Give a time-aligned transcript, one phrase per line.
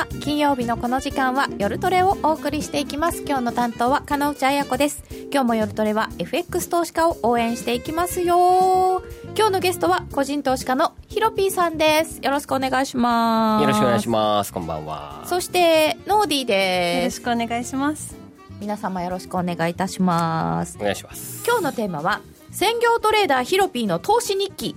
[0.00, 0.06] は。
[0.20, 3.22] 金曜日のこの時間は夜トレをお送りしていきます。
[3.26, 5.02] 今日の担当は金内彩子です。
[5.32, 9.02] 今日も夜トレは FX 投資家を応援していきますよ。
[9.36, 12.20] 今日のゲストは個人投資家のヒロピーさんです。
[12.22, 13.62] よろしくお願いします。
[13.62, 14.52] よろしくお願いします。
[14.52, 15.22] こんばんは。
[15.26, 17.20] そしてノーディーです。
[17.20, 18.16] よろしくお願いします。
[18.60, 20.78] 皆様よろしくお願いいたします。
[20.80, 21.44] お願いします。
[21.46, 22.20] 今日のテーマは
[22.50, 24.76] 専業トレーダーヒロピーの投資日記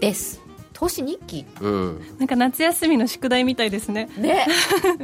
[0.00, 0.41] です
[0.72, 1.44] 投資日記？
[1.60, 2.00] うん。
[2.18, 4.08] なんか夏休みの宿題みたいですね。
[4.16, 4.46] ね。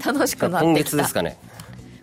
[0.04, 0.64] 楽しくなってきた。
[0.64, 1.38] 今月ですかね。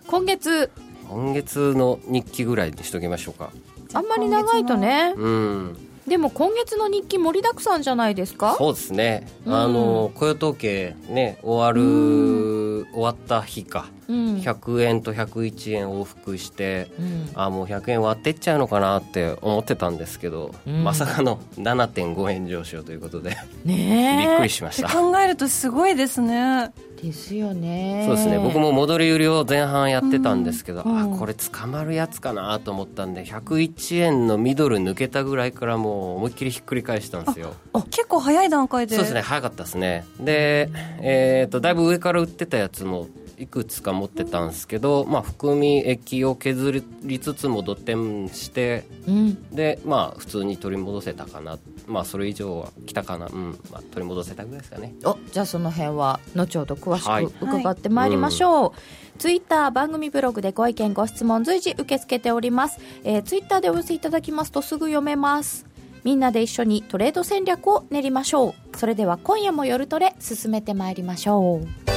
[0.06, 0.70] 今月。
[1.08, 3.50] 今月の日記ぐらいにしときましょうか。
[3.92, 5.14] あんまり長いとね。
[5.16, 8.54] うんでも今月の日記盛りだくさんじゃないですか？
[8.58, 9.54] そうですね、うん。
[9.54, 14.36] あの雇用統計ね終わる、終わった日か、うん。
[14.36, 17.30] 100円と101円往復して、うん。
[17.34, 20.84] あもう100円割ってっちゃうのかなって思ってたんですけど、うん。
[20.84, 23.36] まさかの7.5円上昇ということで。
[23.64, 24.26] ねえ。
[24.28, 24.88] びっくりしました。
[24.88, 28.04] 考えるとすごいですねですよね。
[28.06, 28.38] そうですね。
[28.38, 31.14] 僕も戻り売りを前半やってたんですけど、うん。
[31.14, 37.54] あこれ捕まるやつかなと思ったんで101円のミドル抜けたぐらいからもう思いっきりひっくり返したんですよ。
[37.90, 38.94] 結構早い段階で。
[38.94, 39.20] そうですね。
[39.20, 40.04] 早かったですね。
[40.18, 43.08] で、えー、とだいぶ上から売ってたやつも
[43.38, 49.50] いくつか持ってたんですけど、まあ、含み益を削りつつも土点してうん。
[49.54, 51.58] でまあ普通に取り戻せたかな。
[51.86, 53.26] まあそれ以上は来たかな。
[53.26, 54.94] うん、まあ、取り戻せたぐらいですかね。
[55.04, 57.26] おじゃあその辺は後ほど詳しはい。
[57.26, 58.72] く伺ってまいりましょう、
[59.18, 65.66] ツイッター番組ブログでご意見ご質問随時受け付けております、えー、ツイッターでお寄せいただきますとすぐ読めます。
[66.04, 68.76] みんなで一緒にトレード戦略を練りましょう。
[68.76, 71.95] それでは今夜も夜トレ進めてまいりましょう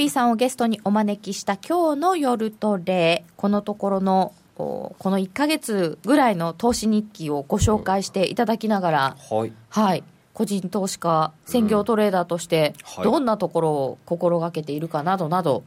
[0.00, 9.52] ピーさんをゲストにお招きした今日の夜トレこのところのこの1か月ぐらいの投資日記をご紹介していただきながら、はい。
[9.68, 10.04] はい。
[10.32, 13.04] 個人投資家専業トレーダーとしてはい。
[13.04, 15.64] どんなところを心がけているかなどなど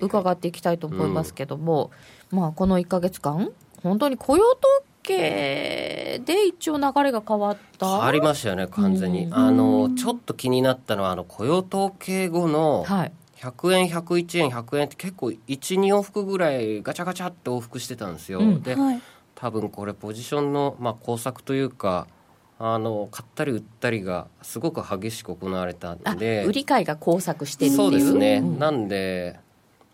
[0.00, 1.90] 伺っていきたいと思いますけども、
[2.30, 3.50] まあこの1か月間
[3.82, 4.60] 本当に雇用統
[5.02, 7.86] 計で一応流れが変わった。
[7.86, 9.34] 変わりましたよね完全に、うん。
[9.34, 13.12] あのちょっと気になったのはあの雇用統計後のはい
[13.50, 15.38] 100円101円100円って結構12
[15.94, 19.00] 往復ぐらいガチャガチャって往復してたんですよ、うんで、はい。
[19.34, 22.06] 多分これポジションの、まあ、工作というか
[22.58, 27.76] あの買ったり売ったりがすごく激しく行われたんあで売り買いが交錯してるっていう。
[27.76, 28.58] そうですね、ん。
[28.58, 29.38] なんで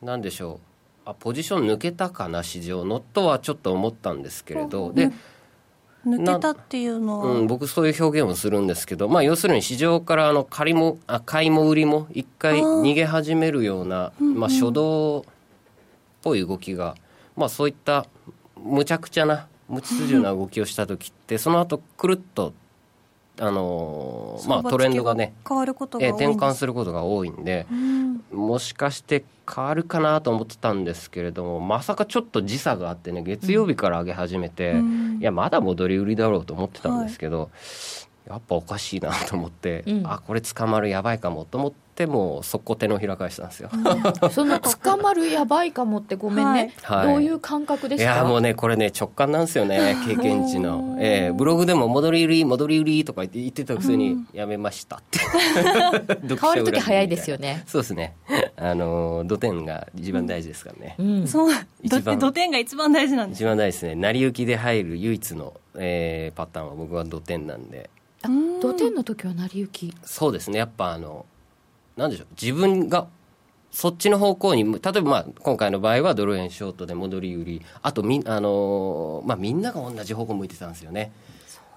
[0.03, 0.61] なんでしょ
[1.07, 1.11] う。
[1.11, 4.93] あポジション抜けたかな市場のとはちょっと思ったんですけれど。
[4.93, 5.11] で、
[6.07, 15.25] 抜けたっていうのは、うん、僕そういう表現をするんですけど、まあ、要するに市場からあの借りもあ買いも売りも一回逃げ始めるようなまあ、初動っ
[16.23, 16.97] ぽい動きが、
[17.37, 18.07] まあ、そういった
[18.57, 22.53] むちゃくちゃな無秩序な動きをした時ってその後くるっと、
[23.39, 28.23] あのーまあ、トレンドがね変わることがえー転換することが多いんで、うん。
[28.33, 35.19] もしかして変わるかなと思ってたんですけれどもまさかちょっと時差があってね月曜日から上げ始めて、うん。
[35.21, 37.51] いやまだ戻り売りだろうと思ってたんですけど、
[38.29, 40.07] やっぱおかしいなと思って、うん。
[40.07, 43.71] あこれ捕まるやばいかもと思ってもう速攻手のひら返したんですよ。
[44.31, 47.09] その 捕まるやばいかもってごめんね、はい。
[47.09, 48.17] どういう感覚でいした？
[48.19, 55.19] やもうねこれね直感なんですよね経験値の、えーブログでも戻り売り戻り売りとか言って言ってたくせにやめましたって。
[55.19, 57.65] 変 変わる時早いですよね。
[57.67, 58.15] そうですね。
[58.57, 61.27] あのー土点が一番大事ですからね、うん。
[61.27, 61.55] そう。
[61.83, 62.19] 一番。
[62.19, 63.39] ど土点が一番大事なんです。
[63.43, 63.95] 一番大事ですね。
[64.01, 67.91] 成り行きで入る唯一の、えーパターンは僕は土点なんで
[68.23, 68.29] あ
[68.61, 69.95] 土天の時は成り行き。
[70.05, 70.59] そうですね。
[70.59, 71.27] やっぱあの
[71.97, 72.27] なんでしょう。
[72.41, 73.09] 自分が
[73.71, 77.63] そっちの方向に例えばまあ今回の場合はドル円ショートで戻り売り。
[77.83, 81.13] あとみ,、あのーまあ、みんなが同じ方向向いてたんですよね。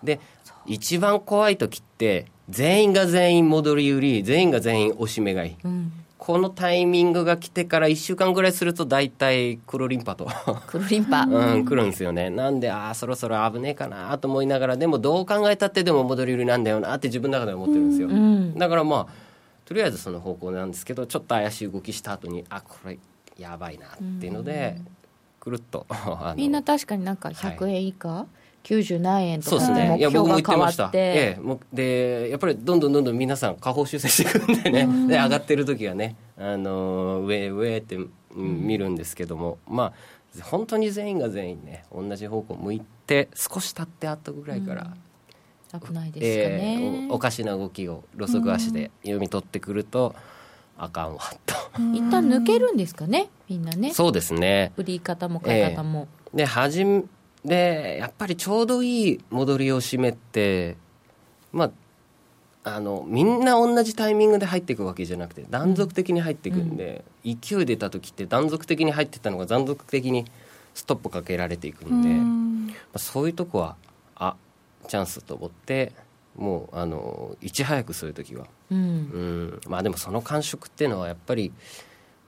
[0.03, 0.19] で
[0.65, 5.55] 一番怖い時って全員が全員戻り売り全員が全員押し目買い。
[5.63, 5.93] うん
[6.25, 10.25] このタイミングが来てから1週間ぐらいすると大体黒リンパと。
[10.67, 12.29] 黒リンパ、うん、来るんですよね。
[12.29, 18.07] なんで、ああ、そろそろ危ねえかなと思いながら、でもどう考えたってでも戻り売りなんだよなって自分の中で思ってるんですよ。
[18.07, 19.07] うんだからまあ、
[19.65, 22.97] とりあえずその方向なんですけど、ちょっと怪しい動きした後に、あ、これ、
[23.37, 24.79] やばいなっていうので、
[25.41, 25.85] くるっと、
[26.37, 28.27] みんな確かになんか100円以下、
[28.63, 30.89] 90何円とそうで目標が変わっました。
[30.89, 30.97] て。
[30.97, 34.63] ええ、もうで、やっぱりどんどんどんどん皆さん下方修正していくん。
[34.63, 39.93] で ね、で、上がってる時はね、あの、上、上って、うん見るんですけども、まあ、
[40.41, 44.87] 本当に全員が全員ね、同じ方向向いて、少し経って後ぐらいから、
[45.79, 50.15] 危ないですかね、ええおおかしな動きを路側足で読み取ってくると、
[50.77, 51.55] あかんわ、と。
[51.93, 53.93] 一旦抜けるんですかねみんなね。
[53.93, 54.71] そうですね。
[54.77, 57.03] 売り方も買い方も、で、はじめ、
[57.45, 60.77] でやっぱりちょうどいい戻りを締めって
[61.51, 61.71] まあ
[62.65, 70.25] あのみんな同じタイミングで入っていくわけじゃなくて断続的に入っていくんで、勢い出た時って断続的に入ってったのが断続的に
[70.73, 72.67] ストップかけられていくんで、うん。
[72.67, 73.75] まあ、そういうとこは
[74.15, 74.35] あ
[74.87, 75.91] チャンスと思って
[76.37, 78.47] もうあのいち早くそういう時は。
[78.71, 78.77] うん。
[78.77, 79.61] うん。
[79.67, 81.51] まあでもその感触っていうのはやっぱり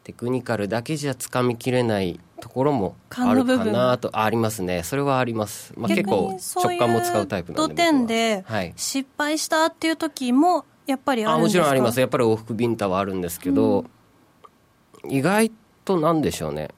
[0.06, 4.84] テクニカルだけじゃつかみきれないところもあるかなとありますね。
[4.84, 8.46] それはあります、まあ、結逆構直感も使うタイプなんで土点で
[8.78, 11.64] 失敗したっていう時もやっぱりああもるんですか？
[11.64, 12.00] ちろんあります。
[12.00, 13.86] やっぱり往復ビンタはあるんですけど、
[15.10, 15.52] 意外
[15.84, 16.70] となんでしょうね。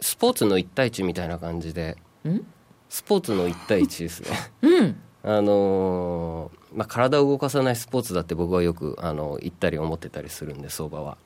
[0.00, 1.96] スポーツの1対1みたいな感じで。
[2.24, 2.46] うん？
[2.88, 4.30] スポーツの1対1ですね。
[4.62, 4.96] うん。
[5.24, 11.16] あのーまあ、体を動かさないスポーツだって僕はよくあの言ったり思ってたりするんで相場は、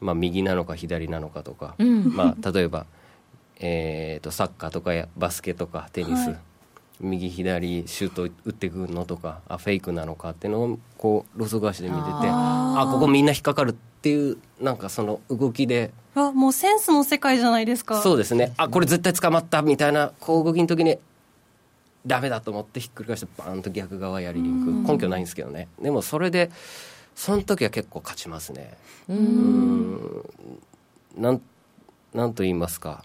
[0.00, 2.14] まあ、右なのか左なのかとか、うん。
[2.14, 2.86] まあ、例えば、
[3.58, 6.38] えー、とサッカーとかやバスケとかテニス、はい。
[7.00, 18.00] 右左シュート打ってくるのとかあフェイクなのかっていうのをこうロソ足で見ててああここみんな引っかかるっていうなんかその動きでわもうセンスの世界じゃないですか。
[18.00, 18.54] そうですね。
[18.56, 20.98] あこれ絶対捕まったみたいなこう動きの時に
[22.06, 24.92] ダメだと思ってひっくり返してバーンと逆側やりに行く。
[24.92, 25.68] 根拠ないんですけどね。
[25.82, 26.50] でもそれで
[27.16, 28.76] その時は結構勝ちますね。
[29.08, 30.22] うん。
[31.16, 31.40] なん
[32.14, 33.04] なんと言いますか。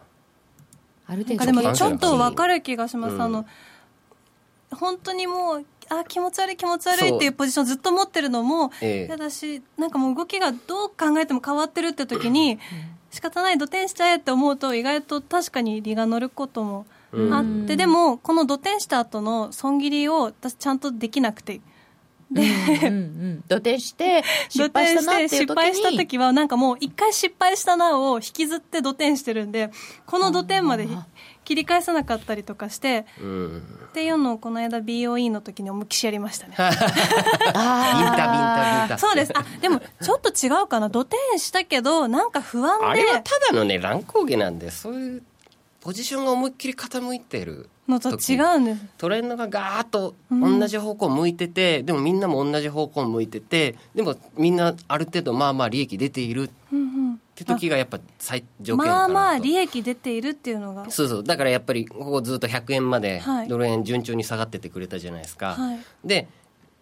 [1.08, 3.22] ある程度でもちょっとわかる気がします、うん。
[3.22, 3.46] あの
[4.70, 9.06] 本当にもうあ気持ち悪い気持ち悪いっていうポジションずっと持ってるのもええ。
[9.08, 12.60] 嫌だしなんかもう動きがどう考えても変わってるって時に
[13.12, 21.60] 仕方ない土点しちゃえって思うと意外と確かに利が乗ることもうんあって、でもこの土点した後の損切りを私ちゃんとできなくて
[22.32, 22.42] で、
[22.88, 25.40] うんうん、土手して失敗したなっていう時に。
[25.40, 29.72] 失敗した時はなんかもう一回失敗したなを引きずって土点してるんで
[30.06, 30.96] この土点までひ
[31.44, 33.64] 切り返さなかったりとかしてうん。
[33.90, 36.56] っていうのをこの間 BOE の時に思いっきしやりましたね。
[36.58, 36.88] ビンタビン
[37.54, 38.98] タビンタ。
[38.98, 39.34] そうです。
[39.36, 40.90] あでもちょっと違うかな。
[40.90, 42.86] 土点したけどなんか不安で。
[42.86, 45.24] あれはただのね乱高下なんでそういう
[45.82, 48.86] ポジションが思いっきり傾いてるのと違うんです。
[49.00, 56.50] トレンドがガーッと同じ方向向いてて、でもみんなも同じ方向向いててでもみんなある程度まあまあ利益出ているっ
[57.34, 59.14] て時がやっぱ最条件かなと。
[59.14, 60.90] まあまあ利益出ているっていうのが。
[60.92, 61.24] そうそう。
[61.24, 63.48] だからやっぱりここずっと100円まではい。
[63.48, 65.80] ドル円順調に下がってってくれたじゃないですか、はい。
[66.06, 66.28] で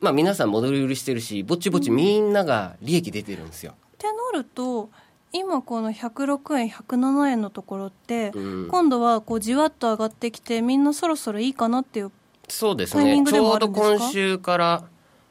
[0.01, 4.89] まあ皆さん戻り売りしてるしぼちぼちみんなが利益出てるんですよ、ってなると
[5.31, 8.67] 今この106円107円のところって、うん。
[8.69, 12.11] 今度はこうじわっと上がってきてみんなそろそろいいかなっていう
[12.47, 13.23] そうですね。
[13.25, 14.83] ちょうど今週から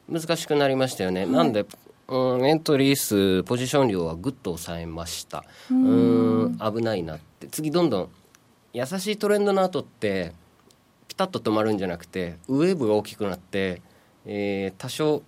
[0.09, 1.65] 難しくなりましたよね、なんで、
[2.07, 5.43] うん、エントリー数ポジション量はぐっと抑えました。
[5.69, 6.57] うん。
[6.57, 7.47] 危ないなって。
[7.47, 8.09] 次どんどん
[8.73, 10.33] 優しいトレンドの後って
[11.07, 13.81] ピタッと止まるんじゃなくてウェーブが大きくなって、
[14.25, 15.23] えー多少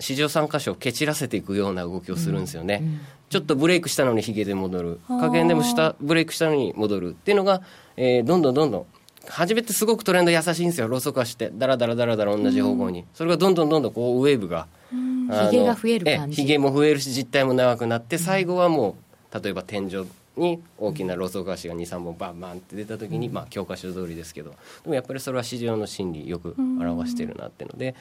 [0.00, 2.82] 市場参加所を蹴散らせていくような動きをするんですよね、
[3.30, 5.00] ちょっとブレイクしたのにヒゲで戻る。
[5.08, 7.62] 加減でもしたブレイクしたのに戻るっていうのが、
[7.96, 8.86] えーどんどんどんどん。
[9.28, 11.50] 初めてすごくトレンド優しいんですよローソク足して。
[11.54, 16.40] ダラダラダラダラ同じ方向に、それがどんどんどんどんこうウェーブが、ヒゲが増える感じ。
[16.40, 18.96] えヒゲも増えるし実体も長くなって最後はも
[19.32, 20.04] う例えば天井
[20.40, 24.50] に大きなローソク足が23本バンバンって出た時に、まあ教科書通りですけど
[24.82, 27.94] でもやっぱりそれは市場の心理よく表してるなっていうので、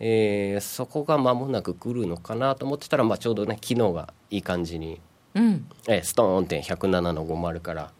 [0.00, 5.00] えーそこが間もなく来るのかなと思ってたら、まあ、ちょうどね昨日がいい感じに、
[5.34, 5.66] うん。
[5.88, 7.92] えーストーンって107の50から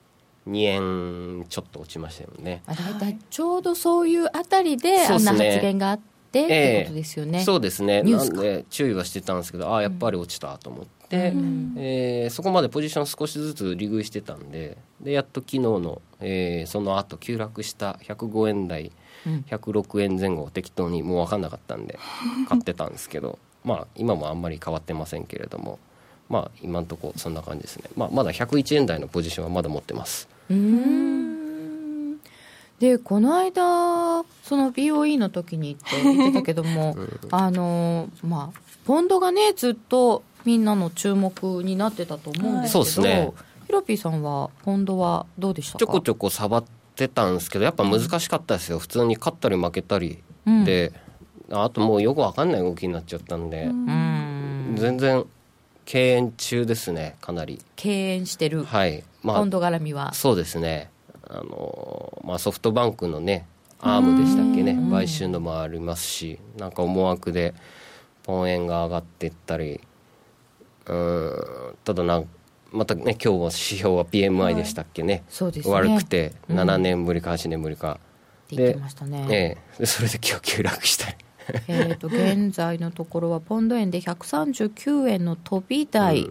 [0.48, 2.62] 2円ちょっと落ちましたよね。
[2.66, 8.02] あ大体ちょうどそういうあたりであんな発言があってってことですよね、そうですね。
[8.02, 8.42] なんニュースか。
[8.42, 18.92] で注意はしてたんですけどああやっぱり落ちたと思って、えーそこまでポジション少しずつ利食いしてたんででやっと昨日の、えーその後急落した105円台、
[19.48, 21.98] 106円前後を適当にもう分かんなかったんで
[22.48, 25.78] 買ってたんですけどまあ今もあんまり変わってませんけれども
[26.28, 30.28] まあ今んとこそんな感じですね、まあ、まだ101円台のポジションはまだ持ってます。
[30.50, 31.14] うーん。
[32.80, 36.96] でこの間その BOE の時にって言ってたけども、
[37.30, 43.32] あのまあポンドがねずっとみんなの注目になってたと思うんですけど、そうっすね。
[43.66, 45.78] ヒロピーさんはポンドはどうでしたか？
[45.78, 48.78] ちょこちょこ触ってたんですけどやっぱ難しかったですよ。
[48.78, 50.22] 普通に勝ったり負けたり。
[50.46, 50.64] うん。
[50.64, 50.92] で、
[51.50, 54.74] あともうよく分かんない動きになっちゃったんで、うん。
[54.76, 55.24] 全然
[55.86, 57.62] 敬遠中ですねかなり。
[57.76, 59.02] 敬遠してる、はい。
[59.22, 60.12] まポンあド絡みは。
[60.12, 60.90] そうですね。
[61.26, 63.46] あの、まあ、ソフトバンクのね
[63.80, 64.78] アームでしたっけね。
[64.90, 67.54] 買収のもありますしなんか思惑で
[68.22, 69.80] ポン円が上がっていったり
[70.86, 72.28] うんただなん
[72.72, 75.74] またね今日も指標は PMI でしたっけね、そうですね。
[75.74, 76.58] 悪くてうん。
[76.58, 78.00] 7年ぶりか8年ぶりか、
[78.46, 79.26] って言ってましたね。
[79.30, 79.34] え
[79.76, 79.80] え。
[79.80, 81.16] でそれで今日急落したり。
[81.68, 86.28] えー、と現在のところはポンド円で139円の飛び台、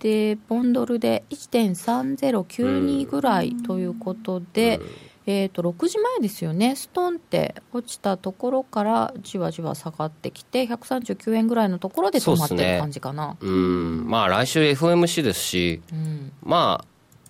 [0.00, 4.80] でポンドルで1.3092ぐらいということで、
[5.26, 6.76] えー、と6時前ですよね。
[6.76, 13.36] ストンって落ちたところからじわじわ下がってきて139円ぐらいのところで止まってる感じかな。
[13.40, 14.06] うん。
[14.06, 16.32] まあ来週 FOMC ですしうん。
[16.42, 16.84] ま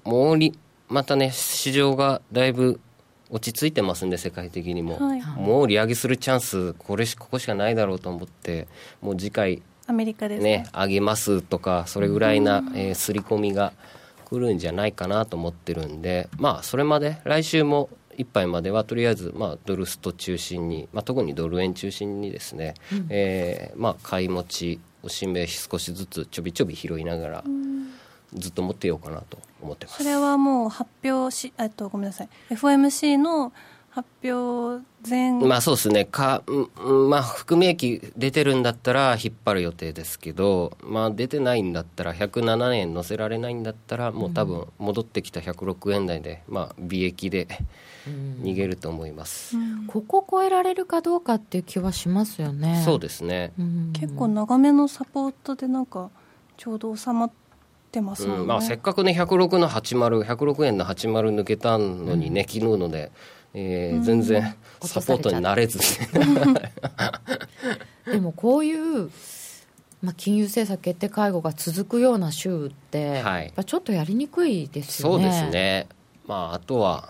[0.05, 0.59] あもうり
[0.89, 2.81] またね市場がだいぶ
[3.31, 5.23] 落ち着いてますんで世界的にも、はい。
[5.37, 8.67] もう利上げするチャンスこれしここしかないだろうと思って
[9.03, 13.73] もう次回アメリカですね上げますとかそれぐらいな、えー、刷り込みが
[14.35, 22.75] 来るんじゃないかなと思ってるんでまあそれまで来週もいっぱいまではとりあえず、まあ、ドルスト中心に、まあ、特にドル円中心にですね、
[23.09, 27.45] えーまあ、買い持ちおしめ少しずつちょびちょび拾いながら
[28.35, 29.99] ずっと持ってようかなと思ってます。
[29.99, 32.29] それはもう発表しえっとごめんなさい。
[32.51, 33.53] FOMC の
[33.95, 35.33] 発表前。
[35.33, 36.05] まあそうですね。
[36.05, 47.47] か、うんうんまあ、含み益出てるんだったら引っ張る予定ですけど、まあ、出てないんだったら107円乗せられないんだったらもう多分戻ってきた106円台で、まあ、利益で
[48.43, 49.87] 逃げると思います、うん。
[49.87, 52.83] ここ超えられるかどうかっていう気はしますよね。
[52.85, 53.93] そうですね、うん。
[53.93, 56.11] 結構長めのサポートでなんか
[56.57, 57.31] ちょうど収まっ
[57.93, 58.47] てまね、うん。
[58.49, 63.13] まあ、せっかくね106の80106円の80抜けたのにね、昨日ので、
[63.55, 65.79] えー全然サポートになれず。
[65.79, 66.73] ね
[68.11, 69.11] でもこういう、
[70.03, 73.53] まあ、金融政策決定会合が続くような週って、はい。
[73.65, 75.25] ちょっとやりにくいですよね。
[75.25, 75.89] そうですね。
[76.27, 77.09] まああとは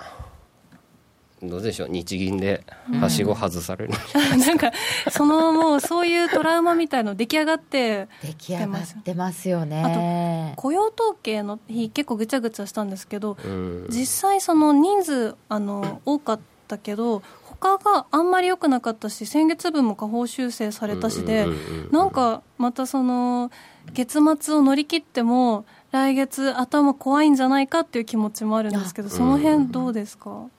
[1.48, 1.88] どうでしょう。
[1.88, 2.64] 日銀で
[3.00, 3.94] はしご外される、
[4.46, 4.72] なんか
[5.10, 10.54] そのもうそういうトラウマみたいの出来上がって出来上がってますよね。
[10.56, 13.86] 雇用統計の日結構ぐちゃぐちゃしたんですけどうん。
[13.90, 21.90] 実際その人数あの多かったけど他があんまり良くなかったし先月分も下方修正されたしでうんうんうんうん。
[21.92, 23.50] なんかまたその
[23.92, 30.30] 月末を乗り切っても来月頭怖いんじゃないかっていう気持ちもあるんですけどあその辺どうですか？
[30.30, 30.50] うーん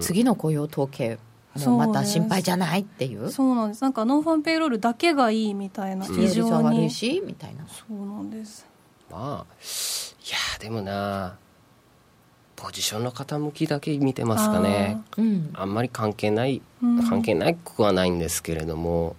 [0.00, 1.18] 次の雇用統計
[1.56, 3.30] もまた心配じゃないっていう？
[3.30, 3.82] そうなんです。
[3.82, 6.04] なんかノンファンペイロールだけがいいみたいな。
[6.06, 6.52] 非常に。
[6.78, 7.64] 悪いしみたいな。
[7.68, 8.66] そうなんです。
[9.10, 11.36] まあいやでもな
[12.56, 15.00] ポジションの傾きだけ見てますかね。
[15.16, 15.50] うん。
[15.54, 17.08] あんまり関係ないうん。
[17.08, 19.16] 関係ないくはないんですけれども、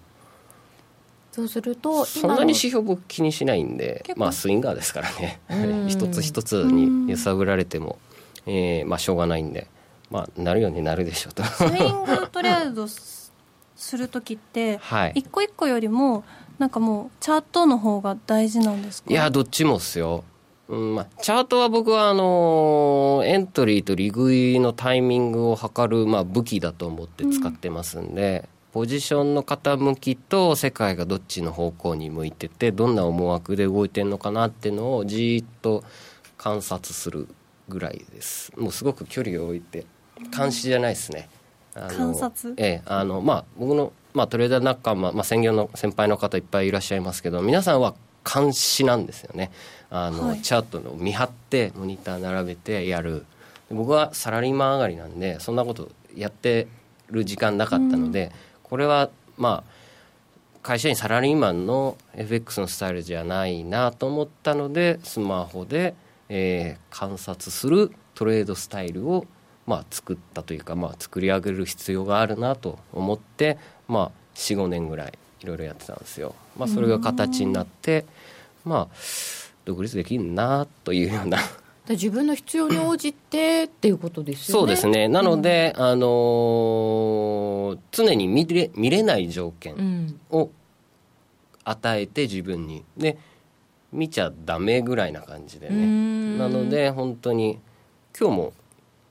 [1.32, 5.40] そうするとそんなに指標僕気にしないんでまあスインガーですからね。
[5.50, 5.88] うん。
[5.90, 7.98] 一つ一つに揺さぶられても、
[8.46, 9.68] えーまあしょうがないんで。
[10.10, 11.42] まあなるようになるでしょうと。
[11.42, 13.32] スイングトレードす
[13.74, 15.12] する時ってはい。
[15.14, 16.22] 一個一個よりも
[16.58, 19.10] なんかもうチャートの方が大事なんですか？
[19.10, 20.22] いやどっちもっすよ、
[20.68, 35.82] うんまあ、チャートは僕はあのーエントリーと利食いのタイミングを測る、まあ、武器だと思って使ってますんで、ポジションの傾きと世界がどっちの方向に向いててどんな思惑で動いてるのかなっていうのをじーっと
[36.36, 37.28] 観察する
[37.68, 38.52] ぐらいです。
[38.56, 39.86] もうすごく距離を置いて
[40.36, 41.28] 監視じゃないですね。
[41.74, 42.54] あの観察？
[42.56, 49.50] ええあのまあ僕の、まあ、トレーダー仲間、まあ、専業の先輩の方いっぱいいらっしゃいますけど皆さんは監視なんですよね。
[49.90, 50.42] あの、はい。
[50.42, 53.24] チャートの見張ってモニター並べてやる。
[53.70, 56.68] 僕はサラリーマン上がりなんでそんなことやって
[57.10, 59.70] る時間なかったので、これはまあ
[60.62, 65.94] 会社員サラリーマンの FX のスタイルじゃないなと思ったのでスマホで、
[66.28, 69.26] えー観察するトレードスタイルを、
[69.66, 78.04] まあ、作ったというか、まあ、作り上げる必要があるなと思って、まあ、45年ぐらいいろいろやってたんですよ、まあ、それが形になって、
[78.64, 78.96] まあ、
[79.64, 81.38] 独立できるなというような。
[81.86, 84.60] で自分の必要に応じてっていうことですよね。
[84.60, 85.08] そうですね。
[85.08, 90.50] なので、あのー常に見れ見れない条件、うんを
[91.64, 92.84] 与えて自分に。
[92.96, 93.18] で
[93.92, 95.74] 見ちゃダメぐらいな感じでね。
[95.74, 96.38] ん。
[96.38, 97.58] なので本当に
[98.18, 98.52] 今日も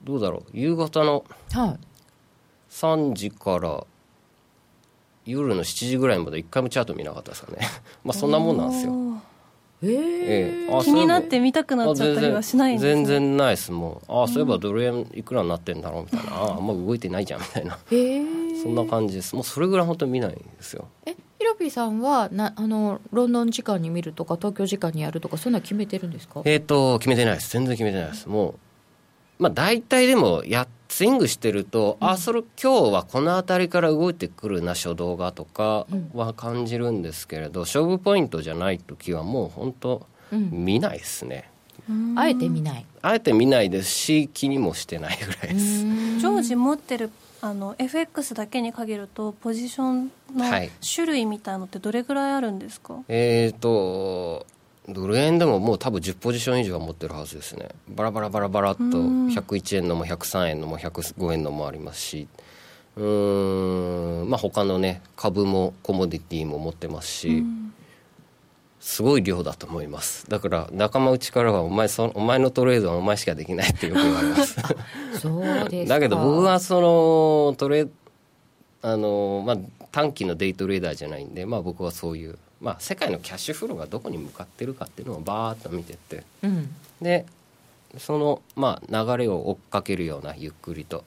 [0.04, 0.50] どうだろう。
[0.54, 1.80] 夕方のはい。
[2.70, 3.84] 3時から
[5.26, 7.60] 夜の7時ぐらいまで一回もチャート見なかったですかね。
[8.04, 8.94] まあそんなもんなんですよ、
[9.84, 10.84] ええ。
[10.84, 12.94] 気になって見たくなっちゃあったりはしないんですね。
[12.96, 14.12] 全然ないですもう。
[14.12, 16.36] ああそういえばドル円いくらになってんだろうみたいな。
[16.38, 17.78] あああんま動いてないじゃんみたいな。
[17.92, 18.62] えー。
[18.62, 19.36] そんな感じです。
[19.36, 20.88] もうそれぐらい本当に見ないんですよ。
[21.06, 26.42] えヒロピーさんはなあのロンドン時間に見るとか東京時間にやるとかそういうのは決めてるんですか？
[26.46, 27.52] えっ、と決めてないです。
[27.52, 28.30] 全然決めてないです。
[28.30, 28.50] も
[29.40, 41.50] うまあ大体でもやスイングしてると、あそれ今日はこの辺りから動いてくるな初動がとかは感じるんですけれど、勝負ポイントじゃない時はもう本当見ないですね、
[42.18, 42.86] あえて見ない。
[43.02, 45.86] あえて見ないですし気にもしてないぐらいです。
[46.20, 47.10] 常時持ってる
[47.42, 50.70] あの FX だけに限るとポジションのはい。
[50.94, 54.46] 種類みたいのってどれぐらいあるんですか、えーと
[54.94, 57.70] ドル円でももう多分10ポジション以上は持ってるはずですね。
[57.90, 59.28] バラバラバラバラっとうん。
[59.28, 62.28] 101円のも103円のも105円のもありますし。
[62.98, 64.30] うーん。
[64.30, 67.44] まあ他のね株もコモディティも持ってますし、
[68.80, 70.30] すごい量だと思います。
[70.30, 74.56] だから仲間内からはお前そお前のトレードはお前しかできないってよく言われます。
[75.20, 75.96] そうですか。
[75.96, 77.88] だけど僕はそのトレ
[78.82, 79.58] あの、まあ、
[79.92, 86.24] 短期のデイトレーダーじゃないんで、まあ、僕はそういう、まあ、世界のキャッシュフローがどこに向かってるかっていうのをバーッと見てって。
[86.44, 86.74] うん。
[87.02, 87.26] で
[87.98, 91.04] その、まあ、流れを追っかけるようなゆっくりと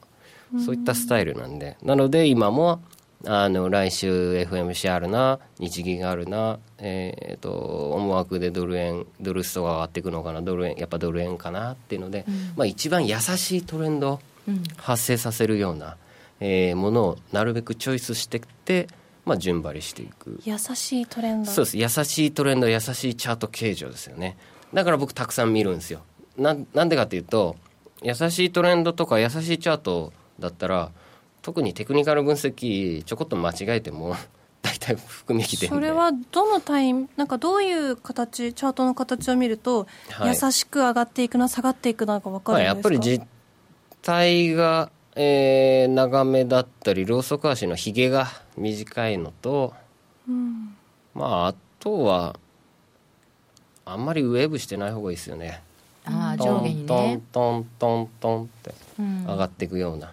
[0.65, 1.77] そういったスタイルなんで。
[1.83, 2.83] なので今も
[3.27, 14.21] あの来週 FMC あるな日銀があるな、えー、と思惑でドル円ドルストが上がっていくのかなドル円やっぱドル円かなっていうので、まあ、一番優しいトレンド
[14.77, 15.97] 発生させるような、
[16.41, 18.89] えーものをなるべくチョイスしていって、
[19.25, 20.41] まあ、順張りしていく。
[20.45, 21.51] 優しいトレンド。
[21.51, 21.79] そうです。
[21.79, 24.37] 優しいトレンド優しいチャート形状ですよね。
[24.75, 26.03] だから僕たくさん見るんですよ。
[26.37, 27.57] ななんでかっていうと
[28.03, 30.91] 優しいトレンドとか優しいチャートだったら
[31.43, 34.17] 特にテクニカル分析ちょこっと間違えても
[34.63, 40.37] 大体含みきてそれはどのタイミングなんかどういう形チャートの形を見ると、はい。
[40.43, 43.27] 優しく上がっていくな下がっていくなが分かまあ、るんですか、やっぱり実
[44.01, 49.73] 態が、えー長めだったりローソク足のひげが短いのと
[50.29, 50.75] うん。
[51.15, 52.37] まああとは
[53.85, 55.63] あんまりウェーブしてない方がいいですよね。
[56.07, 56.85] ああトン上下にね。
[56.87, 59.25] トントントントンってうん。
[59.27, 60.13] 上がっていくような、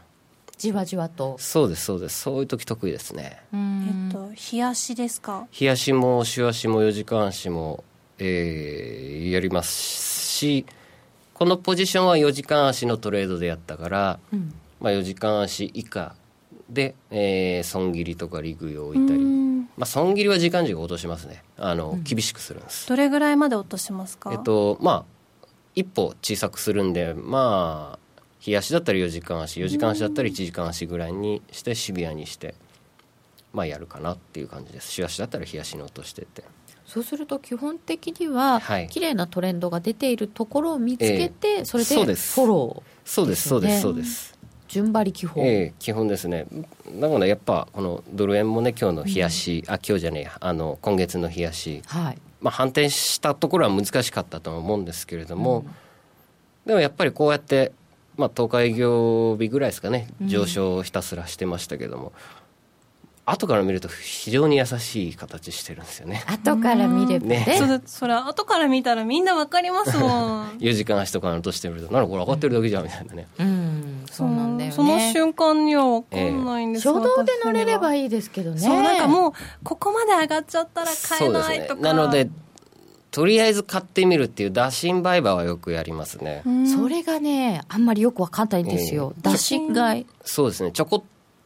[0.57, 1.35] じわじわと。
[1.39, 2.19] そうですそうです。
[2.21, 3.41] そういう時得意ですね。
[3.53, 4.09] うん。
[4.09, 5.47] えっと冷やしですか？
[5.51, 7.83] 日足も週足も4時間足も、
[8.19, 10.65] えーやりますし
[11.33, 16.15] このポジションは4時間足のトレードでやったから、うんまあ、4時間足以下
[16.69, 19.59] で、えー損切りとか利食いを置いたり、うん。
[19.77, 21.43] まあ、損切りは時間軸を落としますね。
[21.57, 22.89] あの、厳しくするんです。
[22.89, 24.31] どれぐらいまで落としますか？
[24.33, 32.55] えっとまあ一歩小さくするんでまあ日足だったら4時間足4時間足だったら1時間足ぐらいにしてシビアにして
[33.53, 34.91] まあやるかなっていう感じです。
[34.91, 36.43] 週足だったら日足に落としてって。
[36.85, 38.87] そうすると基本的には、はい。
[38.89, 42.41] 綺麗なトレンドが出ているところを見つけて、それでフそうです。
[42.41, 44.30] ォローそうですそうですそうです
[44.71, 46.45] 順張り基本、ええ基本ですね。
[46.95, 50.37] だからやっぱこのドル円もね今日の日足、あ今日じゃねえや。
[50.39, 52.17] あの今月の日足はい。
[52.39, 55.65] まあ、反転したところは難しかったとは思うんですけれども、
[56.65, 57.73] でもやっぱりこうやって、
[58.15, 60.07] まあ、10日営業日ぐらいですかね。
[60.21, 62.13] 上昇をひたすらしてましたけども、
[63.25, 66.23] 後から見ると非常に優しい形してるんですよね。
[66.27, 67.45] 後から見ればね。
[67.45, 67.57] ね。
[67.57, 70.49] それそれ後から見たらみんな分かりますもん。
[70.59, 74.71] 4時間足とか落としてみるとなんかこれ上がってるだけじゃんみたいなね、うんそうなんだよね。
[74.71, 78.59] その瞬間には分かんないんです初動で乗れればいいいですけどね。
[78.59, 79.33] そうなんかもう
[79.63, 81.57] ここまで上がっちゃったら買えそうですね。
[81.59, 82.29] ないとかなので
[83.11, 86.67] とりあえず買ってみるっていう打診売買はよくやりますね、うん。
[86.67, 90.71] それがねあんまりよくわかんないんですよ、え打診買いそうですね。
[90.71, 91.03] ちょこ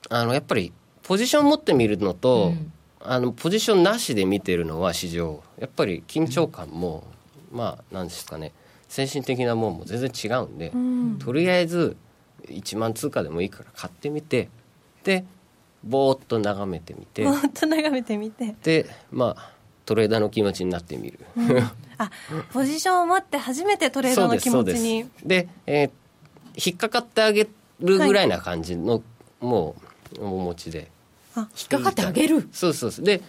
[0.09, 0.71] あのやっぱり
[1.03, 2.71] ポジション持ってみるのと、うん。
[3.07, 5.43] あのポジションなしで見てるのは市場。
[5.59, 7.03] やっぱり緊張感も、
[7.51, 8.51] まあなんですかね。
[8.89, 11.19] 精神的なもんも全然違うんで、うん。
[11.19, 11.97] とりあえず
[12.47, 14.49] 1万通貨でもいいから買ってみて。
[15.03, 15.25] で
[15.83, 17.23] ぼーっと眺めてみて。
[17.23, 18.55] ぼーっと眺めてみて。
[18.63, 19.51] でまあ
[19.85, 21.19] トレーダーの気持ちになってみる、
[21.99, 22.09] あ
[22.51, 25.03] ポジションを持って初めてトレーダーの気持ちに。
[25.03, 25.27] そうです。
[25.27, 25.91] で、えー
[26.57, 27.49] 引っかかってあげ
[27.81, 29.03] るぐらいな感じの、
[29.41, 29.75] も
[30.17, 30.89] う面持ちで。
[31.35, 32.47] あ引っかかってあげる。
[32.51, 33.05] そうそうそう。
[33.05, 33.21] で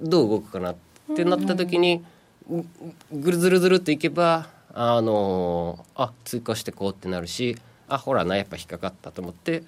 [0.00, 0.76] どう動くかなっ
[1.14, 2.04] てなった時に、
[2.50, 2.64] ぐ
[3.12, 7.56] ぐるずるずるっといけばあのーあ追加してこうってなるし
[7.92, 9.64] あほらなやっぱ引っかかったと思って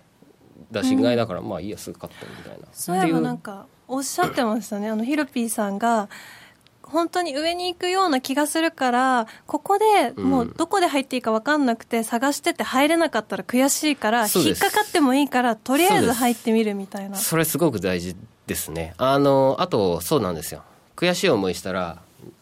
[0.70, 2.66] 打診買いだから、まあいいやすぐ買ったみたいな。
[2.72, 4.88] そういえばなんかおっしゃってましたね。
[4.88, 6.08] あのヒロピーさんが
[6.82, 17.16] 本当に上に行くような気がするからここでもうどこで入っていいか分かんなくて探してて入れなかったら悔しいから引っかかってもいいからとりあえず入ってみるみたいな。
[17.16, 18.94] それすごく大事ですね。
[18.96, 20.62] あのあとそうなんですよ。
[20.96, 21.98] 悔しい思いしたら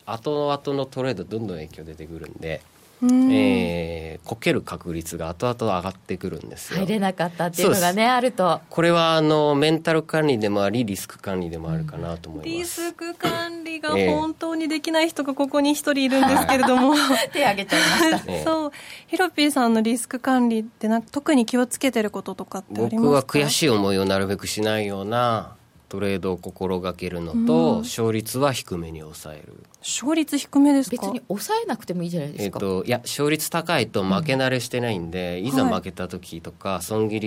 [0.07, 2.72] 後々のトレードどんどん影響出てくるんで、うん
[3.03, 6.79] えーこける確率が後々上がってくるんですよ。
[6.79, 8.61] 入れなかったっていうのがねあると。
[8.71, 14.15] これはあのメンタル管理でもありリスク管理でもあるかなと思いリます、スク管理がええ。
[14.15, 16.95] 本当にできない人がここに一人いるんですけれども、
[17.33, 17.81] 手挙げちゃい
[18.12, 18.33] ました。
[18.33, 18.45] ええ。
[18.45, 18.73] そう。
[19.09, 23.03] ヒロピーさんのリスク管理ってなんか特に気をつけてることとかってありますか？
[23.03, 25.57] 僕は悔しい思いをなるべくしないような
[25.93, 29.63] トレードを心がけるのと、勝率は低めに抑える。
[29.81, 30.97] 勝率低めですか？
[30.97, 37.21] 別に抑えなくてもいいじゃないでえっすか、といや勝率高いと負け慣れしてないんで、いざ負けた時とか、損切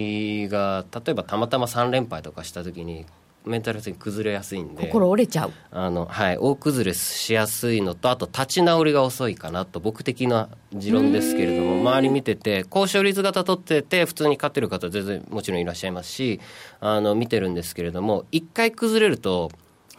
[0.44, 3.06] りが例えばたまたま3連敗とかした時に
[3.46, 4.86] メンタル的に崩れやすいんで。
[4.86, 5.52] 心折れちゃう。
[5.72, 16.40] あの、はい、大崩れしやすいのとあと立ち直りが遅いかなと僕的な持論ですけれども周り見てて高勝率型取ってて普通に勝ってる方全然もちろんいらっしゃいますし
[16.80, 19.52] あの見てるんですけれども一回崩れると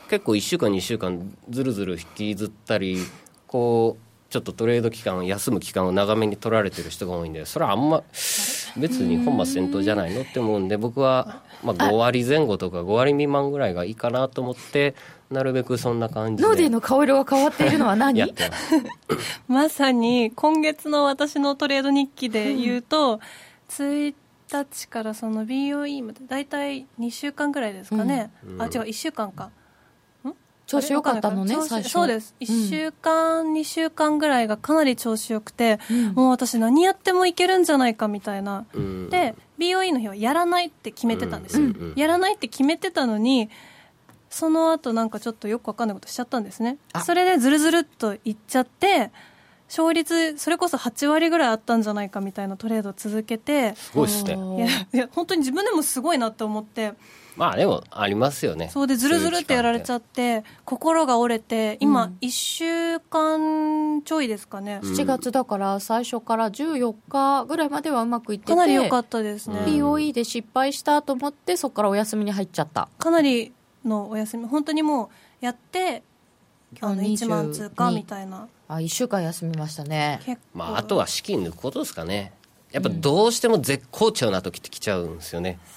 [0.09, 2.99] 結構1週間2週間ずるずる引きずったり
[3.47, 4.06] こう
[4.37, 8.03] ちょっとトレード期間休む期間を長めに取られてる人が多いんでそれはあんま
[8.77, 14.95] 別に本末転倒じゃないのって思うんで僕はまあ5割前後とか5割未満ぐらいがいいかなと思って
[15.31, 16.49] なるべくそんな感じで。
[16.49, 18.21] ノーデーの顔色が変わっているのは何？
[18.21, 18.75] やってます。
[19.49, 23.21] まさに今月の私のトレード日記で言うと、
[23.71, 24.15] 1
[24.53, 28.63] 日からその BOE まで大体2週間ぐらいですかね、うん。
[28.63, 29.51] あ違う1週間か
[30.67, 31.91] 調子良かったのね最初。
[31.93, 32.35] そうです。
[32.41, 36.07] 1週間、2週間ぐらいがかなり調子よくて、うん。
[36.15, 39.09] もう私何やってもいけるんじゃないかみたいな、うん。
[39.09, 41.83] で BOE の日はやらないって決めてたんですよ、うんうん。
[41.91, 43.49] うんやらないって決めてたのに
[44.29, 46.79] その後なんかちょっとよくわかんないことしちゃったんですね。
[46.93, 47.01] あ。
[47.03, 49.13] それでずるずるっといっちゃって
[49.69, 54.35] 勝率それこそ8割ぐらいあったんじゃないかみたいなトレードを続けてすごいっすね。
[54.35, 56.95] いやいや本当に自分でもすごいなって思って
[57.37, 58.71] まあでもありますよね。
[58.73, 62.19] そうでずるずるってやられちゃっって心が折れて今うん。
[62.23, 64.93] 1週間ちょいですかね、うん。
[64.93, 72.89] 7月だから最初から14日ぐらいまではうまくいっててかなり良かったですね、うん POE で失敗したと思ってそこからお休みに入っちゃった。
[72.99, 73.53] かなり
[73.85, 74.47] のお休み。
[74.47, 75.11] 本当にも
[75.43, 76.03] うやって
[76.81, 78.49] あの22 1万通過みたいな。
[78.69, 80.21] あ1週間休みましたね。
[80.25, 82.33] 結構、まああとは資金抜くことですかね。
[82.73, 85.76] やっぱどうしても絶好調な時って来ちゃうんですよね、うん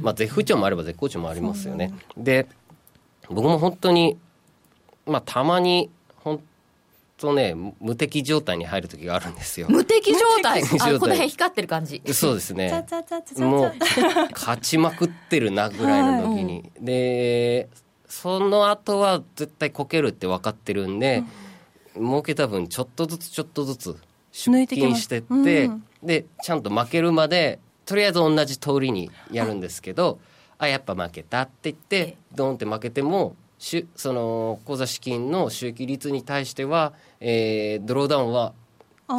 [0.00, 1.92] まあ絶不調もあれば絶好調もありますよね。
[2.16, 2.46] で
[3.28, 4.18] 僕も本当に
[5.06, 6.42] まあたまに本
[7.16, 9.66] 当ね無敵状態に入る時があるんですよ。
[9.68, 10.62] 無敵状態？
[10.62, 10.66] あ
[10.98, 12.02] この辺光ってる感じ。
[12.12, 12.84] そうですね。
[13.36, 13.72] もう
[14.32, 17.68] 勝ちまくってるなぐらいの時に、で
[18.08, 21.22] その後は絶対こけるって分かってるんで、
[21.94, 23.96] 儲けた分ちょっとずつちょっとずつ
[24.32, 24.90] 出抜いてきます。
[24.92, 25.84] 金してって、うん。
[26.02, 27.58] でちゃんと負けるまで
[27.88, 30.20] とりあえず同じ通りにやるんですけど
[30.58, 38.52] あやっぱ負けたって言ってドーンって負けてもしゅその口座資金の収益率に対しては、えードローダウンは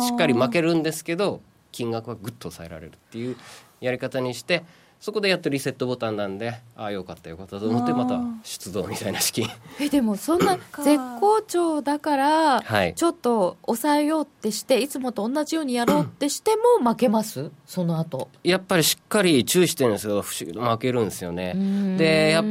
[0.08, 3.36] しっかり負けるんですけど金額はぐっと抑えられるっていう
[3.82, 4.64] やり方にして
[5.00, 9.48] そこでやっとリセットボタンなんでああよかったよかったと思ってまた出動みたいな資金
[9.80, 12.94] えでもそんな 絶好調だから、はい。
[12.96, 17.50] ちょっと抑えようってしていつもと同じようにやろうってしても負けます？
[17.66, 18.28] その後。
[18.44, 21.54] やっぱりしっかり注意してるんですけど不思議と負けるんですよね。
[21.98, 22.46] でやっ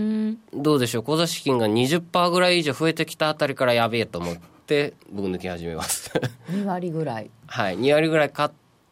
[0.55, 1.03] どうでしょう？
[1.03, 6.11] 口座資金が20%ぐらい以上増えてきたあたりからやべえと思って僕抜き始めます。
[6.51, 7.31] 2割ぐらい。
[7.47, 7.79] はい。
[7.79, 8.51] 2割ぐらい買っ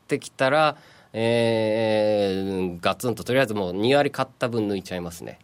[0.09, 0.77] てきたら
[1.18, 5.38] えー、ガツンととりあえずもう2割買った分抜いちゃいますね。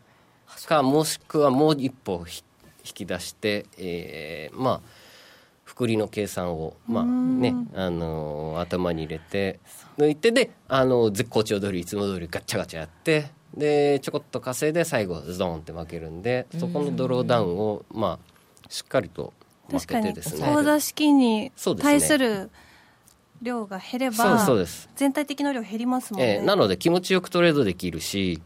[0.73, 2.45] かもしくはもう一歩ひ
[2.85, 4.81] 引き出して、えーまあ
[5.65, 9.59] 複利の計算を、まあねあのー頭に入れて
[9.97, 19.33] 抜いてで、あのー絶好調通りいつも通りガッチャガチャやってでちょこっと稼いで最後ズドンって負けるんでそこのドローダウンを、まあ、しっかりと
[19.69, 20.53] 負確かにけてですね。
[20.55, 22.51] 口座資金に対する
[23.43, 28.41] 量が減ればそうです全体的な量減りますもんね、えーなので気持ちよくトレードできるし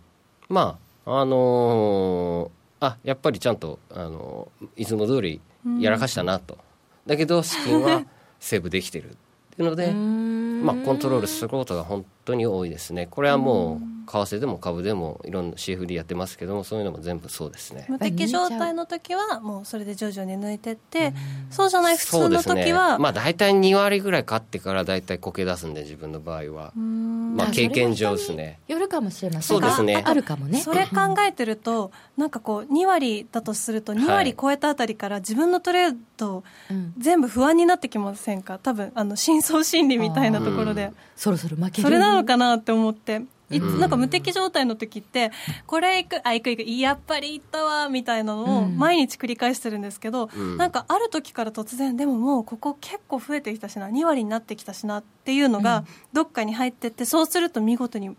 [0.48, 5.40] まああのーあやっぱりちゃんと、あのーいつも通り
[5.80, 6.58] やらかしたなと、
[7.06, 8.04] だけど資金は
[8.38, 9.14] セーブできてるっ
[9.56, 13.06] ていうのでまあ、コントロールすることが本当に多いですね。
[13.10, 17.86] これはもう為替でも株でもいろんな CFD やってますけどもそういうのも全部そうですね。
[17.88, 21.12] 無敵状態の時はもうそれで徐々に抜いてって
[21.50, 26.72] そうじゃない普通の時はまあ大体2割ぐらい勝ってから大体こけ出すんで自分の場合は。
[26.74, 28.60] まああ経験上ですね。
[28.68, 29.42] よるかもしれません。
[29.42, 30.02] そうですね。
[30.04, 30.60] ああるかもね。
[30.60, 36.94] それ考えてるとなんかこう2割だとすると2割超えたあたりから自分のトレードうん。
[36.98, 38.58] 全部不安になってきませんか？
[38.58, 40.92] 多分あの深層心理みたいなところで。
[41.16, 41.82] そろそろ負ける。
[41.82, 45.30] それなのかなって思ってなんか無敵状態の時って
[45.66, 48.76] これいくあいくいくやっぱりいったわみたいなのをうん。
[48.76, 50.56] 毎日繰り返してるんですけど、うん。
[50.56, 58.16] なんかある時から突然でももうここ結構増えてきたしな2割になってきたしなっていうのがどっかに入ってってそうすると見事に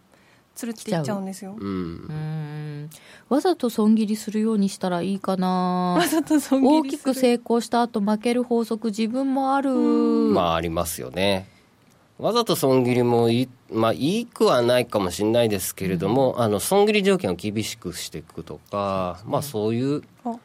[0.55, 1.55] つるっていっちゃうんですよ。
[1.57, 1.63] う。
[1.63, 1.67] ん。
[1.67, 1.69] う
[2.13, 2.89] ん。
[3.29, 5.95] わざと損切りするようにしたらいいかな。
[5.99, 7.13] わざと損大き切りする。
[7.13, 9.71] く成功した後負ける法則自分もある。
[9.71, 11.56] まあありますよね
[12.19, 20.35] わざと損切りもいいまあ、いいくはないかもしれないですけれども、あの損切り条件を厳しくしていくとか、まあ、そういうあ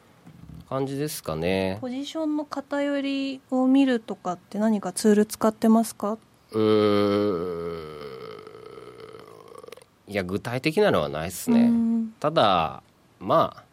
[0.69, 1.77] 感じですかね。
[1.81, 6.17] ポジションの偏りを見るとかって何かツール使ってますか？
[6.51, 7.77] うー
[10.09, 10.11] ん。
[10.11, 11.61] いや具体的なのはないですね。
[11.61, 12.13] うん。
[12.19, 12.83] ただ
[13.19, 13.63] まあ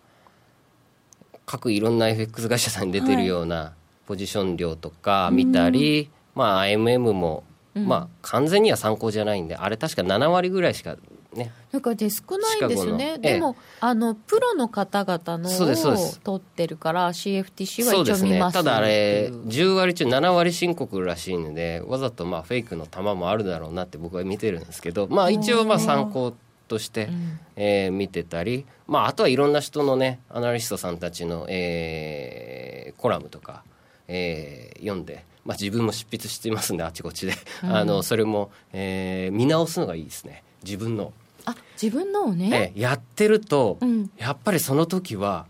[1.45, 3.75] 各いろんな FX 会社さんに出てるような
[4.07, 7.43] ポジション量とか見たり、まあ IMM も、
[7.87, 10.97] まあ完全には参考じゃないんであれ確か7割ぐらいしか
[11.35, 11.53] ね。
[11.73, 13.15] なんかね少ないんですよね。
[13.15, 13.31] シカゴの。
[13.31, 13.35] ええ。
[13.35, 18.57] でも、あのプロの方々のを取ってるから CFTC は一応見ます。
[18.57, 26.35] ねただあれっていう10割中7割申告らしいのでわざとまあフェイクの玉もあるだろうなって僕は見てるんですけどまあ一応まあ参考
[26.69, 27.09] として、
[27.57, 33.63] えー見てたり、まあ、あとはいろんな人のねアナリストさんたちの、えーコラムとか、
[34.09, 40.43] えー読んで、まあ、自分も執筆していますんであちこちで、あのそれも、えー見直すのがいいですね。
[40.65, 41.13] 自分の。
[41.47, 44.11] あ自分のをね、ええやってると、うん。
[44.19, 45.47] やっぱりその時は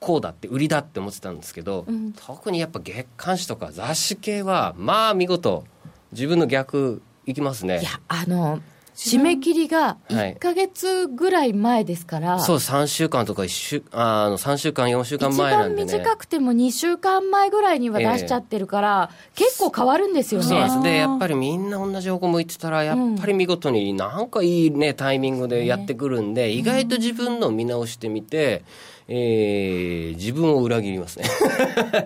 [0.00, 2.12] こうだって売りだって思ってたんですけど、うん。
[2.12, 5.64] 特にやっぱ月刊誌とか雑誌系はまあ見事
[6.12, 7.80] 自分の逆いきますね。
[7.80, 8.60] いやあの
[8.94, 10.34] 締め切りがはい。
[10.34, 15.92] 1か月ぐらい前ですから、そう3週間とか1週あの3週間4週間一番前なんでね。
[15.92, 20.46] 短くても2週間前ぐらいには出しちゃってるから、結構変わるんですよね。
[20.46, 20.82] そうなんです。
[20.82, 28.62] でやっぱりみんな同じ方向向いてたらやっぱり見事になんかいいねタイミングでやってくるんで、意外と自分の見直してみて、
[29.08, 31.24] えー自分を裏切りますね。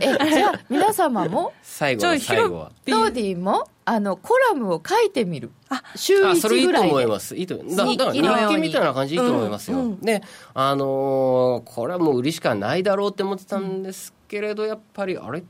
[0.00, 1.52] えじゃあ皆様も？
[1.62, 2.72] 最後じゃあの最後は。
[2.86, 3.68] ドーディも？
[3.90, 5.50] あのコラムを書いてみる。
[5.96, 7.36] 週あそれい1いとぐらいで思います。
[7.36, 9.78] いいとだだから日日記みたいな感じいいと思いますよ。
[9.78, 10.00] うんうん。
[10.00, 10.22] で、
[10.52, 15.42] あのーこれはもう売りしかないだろうって思ってたんですけれど、やっぱりあれ？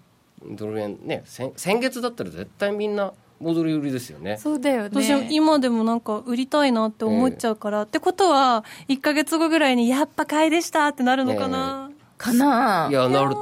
[0.44, 4.36] ドル円ね先先月だったら絶対みんな戻り売りですよね。
[4.36, 13.34] そうだよ私ね今でもなんか売りたいなって思っちゃうから、ってことは1か月後ぐらいにやっぱ買いでしたってなるのかな、かないやなる。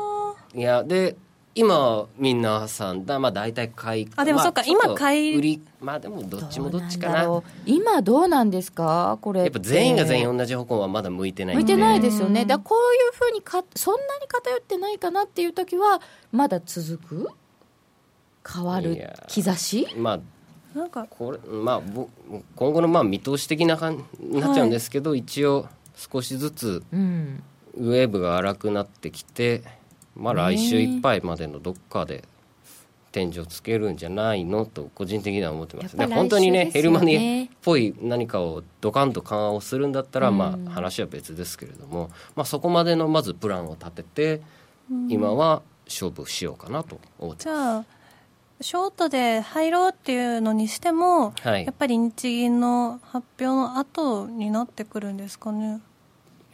[0.55, 1.17] いやで
[1.59, 3.19] 今みんなさんだ。
[3.19, 7.43] まあ大体買いあでもそっか今買い売りまあでもどっちもどっちかな。
[7.65, 9.19] 今どうなんですか？
[9.23, 11.55] これやっぱ全員が全員同じ方向はまだ向いてない。
[11.57, 12.45] 向いてないですよね。
[12.45, 17.31] だこういうふうにかそんなに偏ってないかなっていう時はまだ続く？
[18.47, 19.11] 変わる？
[19.27, 19.89] 兆し？
[19.97, 20.21] ま
[20.75, 21.07] あなんか。
[21.09, 22.11] これまあぼ
[22.55, 25.67] 今後のまあ見通し的な感じになっちゃうんですけど、一応
[25.97, 27.43] 少しずつうん。
[27.79, 29.63] ウェーブが荒くなってきて、
[30.17, 32.25] まあ、来週いっぱいまでのどっかで
[33.13, 35.97] 天井つけるんじゃないのと個人的には思ってます。
[35.97, 40.39] ね本当にねヘルマニっぽい何かをドカンと緩和をするんだったら、うん。
[40.39, 44.43] まあ、話は別ですけれども、まあ、そこまでのまずプランを立てて、
[45.09, 47.85] 今は勝負しようかなと思ってじゃあ
[48.61, 51.65] ショートで入ろうっていうのにしても、はい。
[51.65, 55.81] やっぱり日銀の発表の後になってくるんですかね。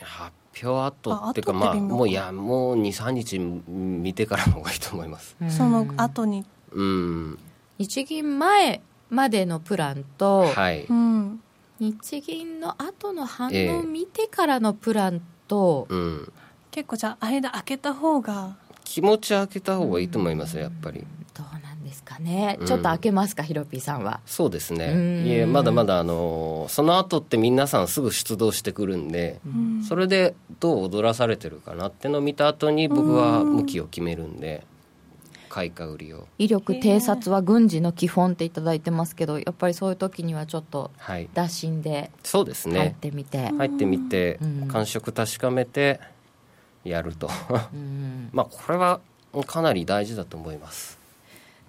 [0.00, 5.36] 発表後っていうかまあもういやもう23日見てからの方がいいと思います。
[5.48, 6.44] その後に？
[6.72, 7.38] うん。
[7.78, 10.84] 日銀前までのプランと、はい。
[10.84, 11.40] うん。
[11.78, 16.32] 日銀の後の反ええ応を見てからのプランと、うん。
[16.70, 18.56] 結構じゃあ間開けた方が。
[18.84, 21.06] 気持ち開けた方がいいと思いますよやっぱり
[21.92, 22.66] ですかね、うん。
[22.66, 24.20] ちょっと開けますかヒロピーさんは。
[24.26, 24.78] そうですうん。
[24.78, 29.84] ねいえまだまだあのその後って皆さんすぐ出動してくるんで、ん。
[29.84, 34.64] それでどう踊らされてるかなってのを見た後に僕は向きを決めるんで
[35.50, 36.26] 買いか売りを。
[36.38, 41.28] 威力偵察は軍事の基本っていただいてますけどやっぱりそういう時にはちょっとはい。
[41.34, 44.68] 打診でそうです入っねてみて、入ってみてうん。
[44.68, 46.00] 感触確かめて
[46.84, 47.28] やると。
[47.74, 48.30] うん。
[48.32, 49.00] まあこれは
[49.46, 50.98] かなり大事だと思います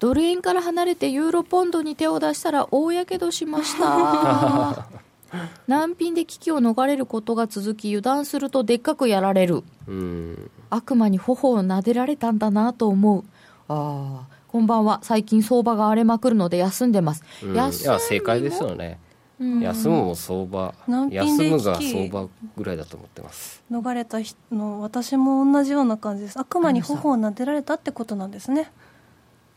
[0.04, 4.90] ドル円から離れてユーロポンドに手を出したら大やけどしました。
[5.66, 9.64] 難品で危機を逃れることが続き油断するとでっかくやられる。
[9.88, 10.52] うん。
[10.70, 13.24] 悪魔に頬を撫でられたんだなと思う。
[13.70, 15.00] ああこんばんは。
[15.04, 19.00] 最近相場が荒れまくるので休んでます、うん、いや正解ですよね、
[19.40, 19.62] うん。
[19.62, 20.76] 休むも相場。
[20.86, 23.64] 難品で休むが相場ぐらいだと思ってます。
[23.72, 26.38] 逃れた人の私も同じような感じです。
[26.38, 28.70] 悪魔に頬を撫でられたってことなんですね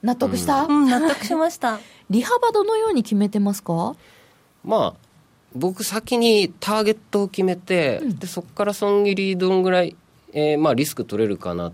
[0.06, 0.88] 納得した、うん。
[0.88, 1.80] 納得しました。
[2.08, 3.96] 利幅どのように決めてますか？
[4.64, 5.06] まあ
[5.54, 9.96] 僕先にターゲットを決めて、でそこから損切りどんぐらい、
[10.32, 11.72] えーまあ、リスク取れるかなっ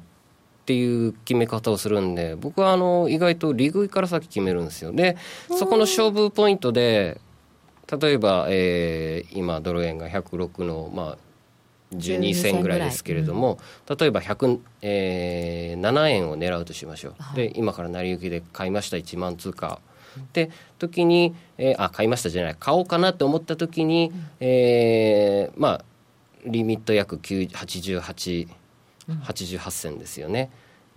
[0.67, 4.93] ていう決め方をするんで僕はあの意外と利食いから先決めるんですよ。
[4.93, 5.17] で
[5.59, 7.21] そこの勝負ポイントで
[8.01, 11.19] 例えば、えー今ドル円が106の、まあ、
[11.93, 17.37] 12 12銭ぐらいですけれども、例えば107、えー7円を狙うとしましょう、はい。
[17.37, 19.81] で今から成り行きで買いました1万通貨。
[20.33, 25.85] で時に、えーあ買いましたじゃない買おうかなと思った時に、えーまあ
[26.45, 28.49] リミット約9 88
[29.09, 30.51] 88銭ですよね、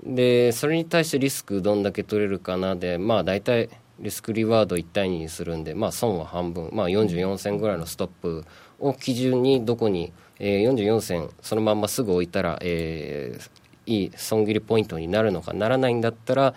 [0.03, 2.75] でそれに対してリスクどんだけ取れるかな？
[2.75, 8.43] でまあ大体リスクリワード1対2にするんで、まあ、損は半分、まあ、44銭ぐらいのストップ
[8.79, 16.53] を基準にどこに、えー、44銭そのまんますぐ置いたら、えーいい損切りポイントになるのかならないんだったら、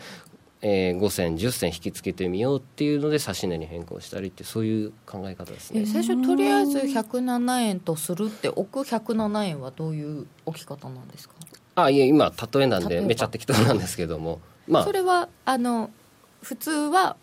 [0.63, 5.83] えー、5銭10銭引き付けてみようっていうので指し値に変更したりってそういう考え方ですね。
[5.83, 11.35] え最初とりあえず107円とするって置く107円はどういう置き方なんですか、
[11.75, 14.41] あいえ今例えなんでめちゃ適当なんですけども。
[14.67, 14.85] まあ。
[14.85, 15.91] それはあの
[16.43, 17.17] 普通は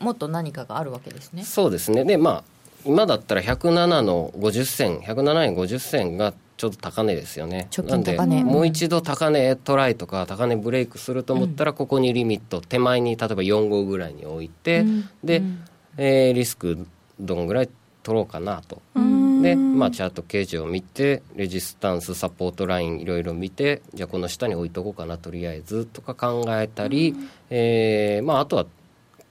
[0.00, 1.44] もっと何かがあるわけですね。
[1.44, 2.04] そうですね。
[2.04, 2.44] でまあ
[2.84, 7.68] 今だったら107の50銭107円50銭がちょっと高値ですよね。
[7.84, 15.08] なんでもう一度高値トライとか高値ブレイクすると思ったらここにリミット手前に例えば4号ぐらいに置いて、うん。
[15.24, 15.64] で、うん。
[15.96, 16.86] えーリスク
[17.20, 17.68] どんぐらい
[18.02, 18.80] 取ろうかなと。
[18.94, 19.42] うん。
[19.42, 27.14] で、まあ、チャート形状を見てレジスタンスサポートラインいろいろ見てじゃあこの下に置いとこうかなとりあえずとか考えたり、
[27.50, 28.66] えーまあ、あとは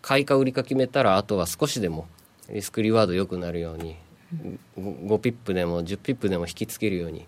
[0.01, 2.07] 買いか売りか決めたらあとは少しでも
[2.51, 3.95] リスクリワード良くなるように
[4.77, 7.25] 5, 5ピップでも10ピップでも引きつけるように。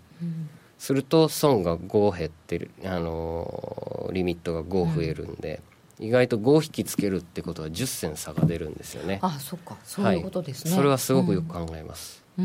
[0.78, 5.62] すると損が5減ってる、あのーリミットが5増えるんで、
[5.98, 9.18] 意外と5引きつけるってことは10銭差が出るんですよね。
[9.22, 9.76] あそっか。
[9.84, 12.22] そういうことですね、はい、それはすごくよく考えます。
[12.38, 12.44] うー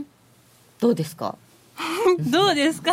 [0.00, 0.06] ん。
[0.80, 1.36] どうですか？
[2.32, 2.92] どうですか？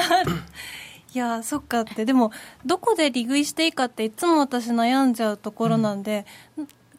[1.14, 2.04] いやそっかって。
[2.06, 2.32] でも
[2.66, 6.26] どこで利食いしていいかっていつも私悩んじゃうところなんで、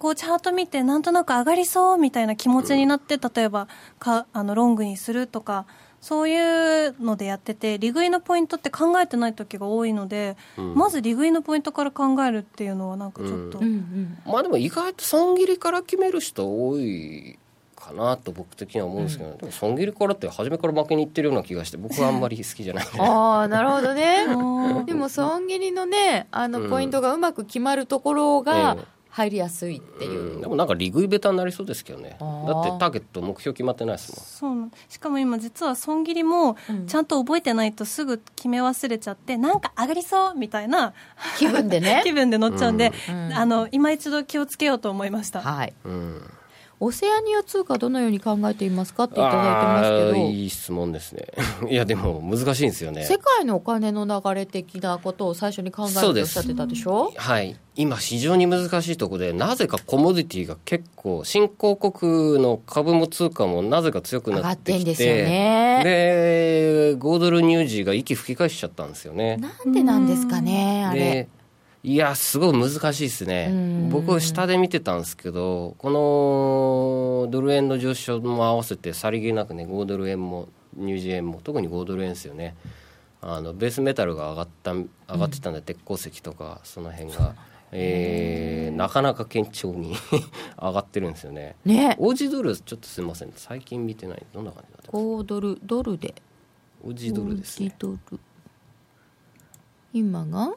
[0.01, 5.67] こうチャート見てなんとなく上がりそうみたいな気持ちになって、例えばかあのロングにするとか
[6.01, 10.75] そういうのでやってて利食いのポイントって考えてない時が多いので、うん。
[10.75, 13.65] まず利食いのポイントから考えるっていうのはなんかちょっと、うん。
[13.67, 17.39] うんまあでも意外と損切りから決める人多い
[17.77, 22.87] かなと僕的には思うんですけど、でも損切りからって初めから負けにいってるような気がして僕はあんまり好きじゃない。
[22.99, 24.25] ああなるほどね。
[24.87, 26.71] でも損切りのねあのうん。
[26.71, 30.41] ポイントがうまく決まるところがええ入りやすいっていう、うん。
[30.41, 32.11] でもなんか利食いベタになりそうですけどね。
[32.11, 32.19] だっ
[32.65, 34.55] てターゲット目標決まってないですそう。
[34.55, 36.87] なんしかも今実は損切りもうん。
[36.87, 40.95] ちゃんと覚えてないとすぐ決め忘れちゃってなんか上がりそうみたいな
[41.39, 42.03] 気分でね。
[42.07, 43.33] 気分で乗っちゃうんで、うん。
[43.33, 45.75] あの今一度気をつけようと思いました、はい。
[45.85, 46.31] もん、うん、
[46.83, 51.27] オセアニア通貨どのように考えていますかっていただいてますけいい質問ですね。
[51.71, 53.03] いやでも難しいんですよね。
[53.03, 57.13] ど世界のお金の流れ的なことを最初に考えておっしゃってたでしょ？
[57.17, 57.55] はい。
[57.77, 64.85] 今非常に難しいところでなぜかコモディティが結構新興国の株も通貨もなぜか強くなってきて。
[64.87, 65.83] ですよね。
[65.85, 69.37] で5ドル乳児が息吹き返しちゃったんですよね。
[69.37, 71.01] なんでなんですかねあれ。
[71.01, 71.29] で
[71.83, 73.49] いやすごい難しいですね。
[73.51, 73.89] うん。
[73.91, 75.91] 僕下で見てたんですけどこ
[77.25, 82.55] のドル円の上昇も合わせてさりげなくね5ドル円も乳児円も特に5ドル円ですよね。
[83.23, 87.35] あのベースメタルが上がった上がってたんで、鉄鉱石とかその辺が、
[87.73, 89.95] えーなかなか堅調に
[90.61, 91.57] 上がってるんですよね。
[91.65, 91.97] ね。
[91.99, 93.33] オージードルちょっとすみません。
[93.37, 94.25] 最近見てない。
[94.33, 96.15] どんな感じだった5ドルドルで。
[96.83, 97.75] オージードルですね。
[97.79, 98.21] 5ドル。
[99.93, 100.55] 今が？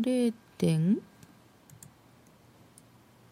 [0.00, 0.32] 0.
[0.60, 1.00] 点ちょ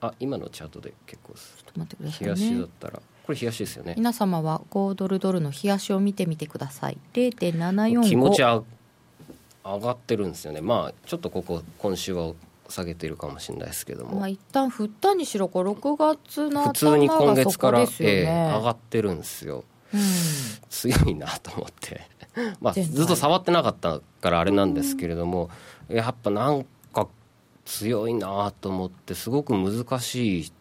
[0.00, 2.46] あ今のチャートで結構ですっと待ってくださ冷やいね。
[2.46, 3.94] しだったらこれ冷やしですよね。
[3.96, 6.98] 皆様は5ドルドルの冷やしを見てみてください。
[7.12, 8.62] 0.745気持ちあ
[9.64, 12.32] 上がってるんですよねまあちょっとここ今週は
[12.70, 18.26] 下げてるかもしれないですけども、まあ一旦振ったにしろこう6月の普通に今頭がそ月から、こですよね、ええ
[18.56, 19.64] 上がってるんですよ。
[19.92, 20.00] うん。
[20.68, 22.08] 強いなと思って。
[22.60, 25.50] まあずっと触ってなかったからあれなんですけれども、
[25.88, 27.08] やっぱなんか
[27.64, 30.52] 強いなと思ってすごく難しい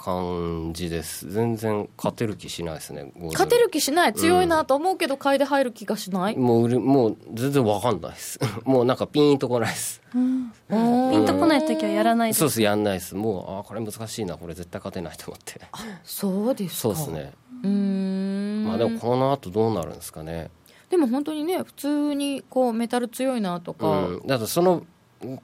[0.00, 1.30] 感じです。
[1.30, 8.40] 全然勝てる気しないですね勝てる気しない強いなと思うけど買いで入る気がしない、もうもう全然わかんないです。
[8.64, 10.00] もうなんかピーンとこないです。
[10.12, 12.40] ピンとこない時はやらないです。
[12.40, 13.14] そうですやんないです。
[13.14, 15.60] もうあーこれ難しいなこれ絶対勝てないと思って。
[16.02, 16.80] そうですか。
[16.80, 17.32] そうですね。
[17.62, 18.64] うーん。
[18.66, 20.50] まあでもこの後どうなるんですかね
[20.90, 24.84] でも本当にね普通にこうメタル強いなとか、うん、だその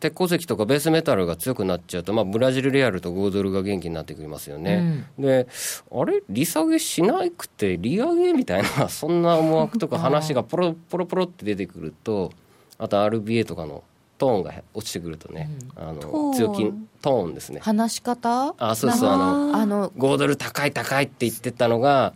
[0.01, 5.47] 鉄鉱石とかベースメタルが強くなっちゃうと、まあ、ブラジルレアルと5ドルが元気になってきますよね、で
[5.93, 6.23] あれ？
[6.31, 12.33] 利下げしなくて利上げみたいなそんな思惑とか話がポロポロポロって出てくると
[12.79, 13.85] あと RBA とかの
[14.17, 16.33] トーンが落ちてくるとね、あのトーン。
[16.33, 16.73] 強気
[17.03, 17.61] トーンですね。
[17.61, 18.55] 話し方？
[18.57, 22.15] あそうそうあのあの5ドル高い高いって言ってたのが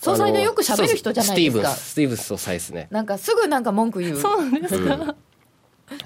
[0.00, 1.34] 総裁のよく喋る人じゃないですか。
[1.34, 2.86] スティーブンススティーブンス総裁ですね。
[2.90, 4.20] なんかすぐなんか文句言う。
[4.20, 5.16] そうなんですか、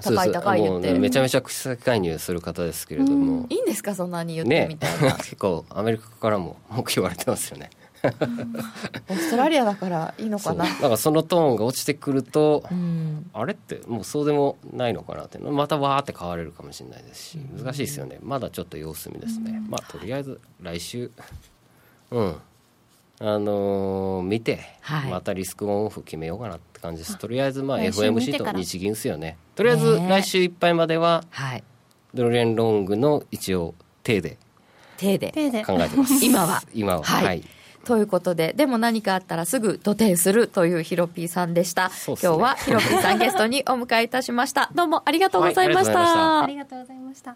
[0.01, 3.45] 高い高い言って、もうねめちゃめちゃ口先介入する方ですけれども。
[3.49, 7.69] いいんですかそんなに言ってねみたいな、 結構アメリカからも文句言われてますよね。
[8.03, 10.65] オーストラリアだからいいのかな。
[10.65, 13.29] なんかそのトーンが落ちてくると、うん。
[13.31, 15.37] あれってもうそうでもないのかなって。
[15.37, 18.17] またわーって変われるかもしれないですし難しいですよね。
[18.21, 21.11] まだちょっと様子見ですね、まあとりあえず来週。
[22.11, 22.35] うん
[23.19, 25.11] あのー見て、はい。
[25.11, 27.17] またリスクオンオフ決めようかなって感じです。
[27.17, 29.37] とりあえずまあ FMC と日銀ですよね。
[29.55, 31.63] とりあえずね来週いっぱいまでははい。
[32.13, 34.37] ドル円ロングの一応手で
[34.97, 35.31] 手で。
[35.31, 35.63] 手で。
[35.63, 36.13] 考えてます。
[36.25, 36.61] 今は。
[36.73, 37.03] 今は。
[37.03, 37.25] はい。
[37.25, 37.43] はい。
[37.85, 41.89] ということで、でも何かあったらすぐ土手するというヒロピーさんでした。
[41.89, 41.95] ね。
[42.07, 44.71] 今日はヒロピーさんゲストにお迎えいたしました。
[44.73, 45.99] どうもありがとうございました。
[45.99, 47.35] はいありがとうございました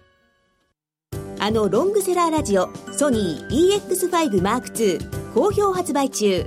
[1.43, 6.45] あのロングセラーラジオソニー EX5M2 好評発売中。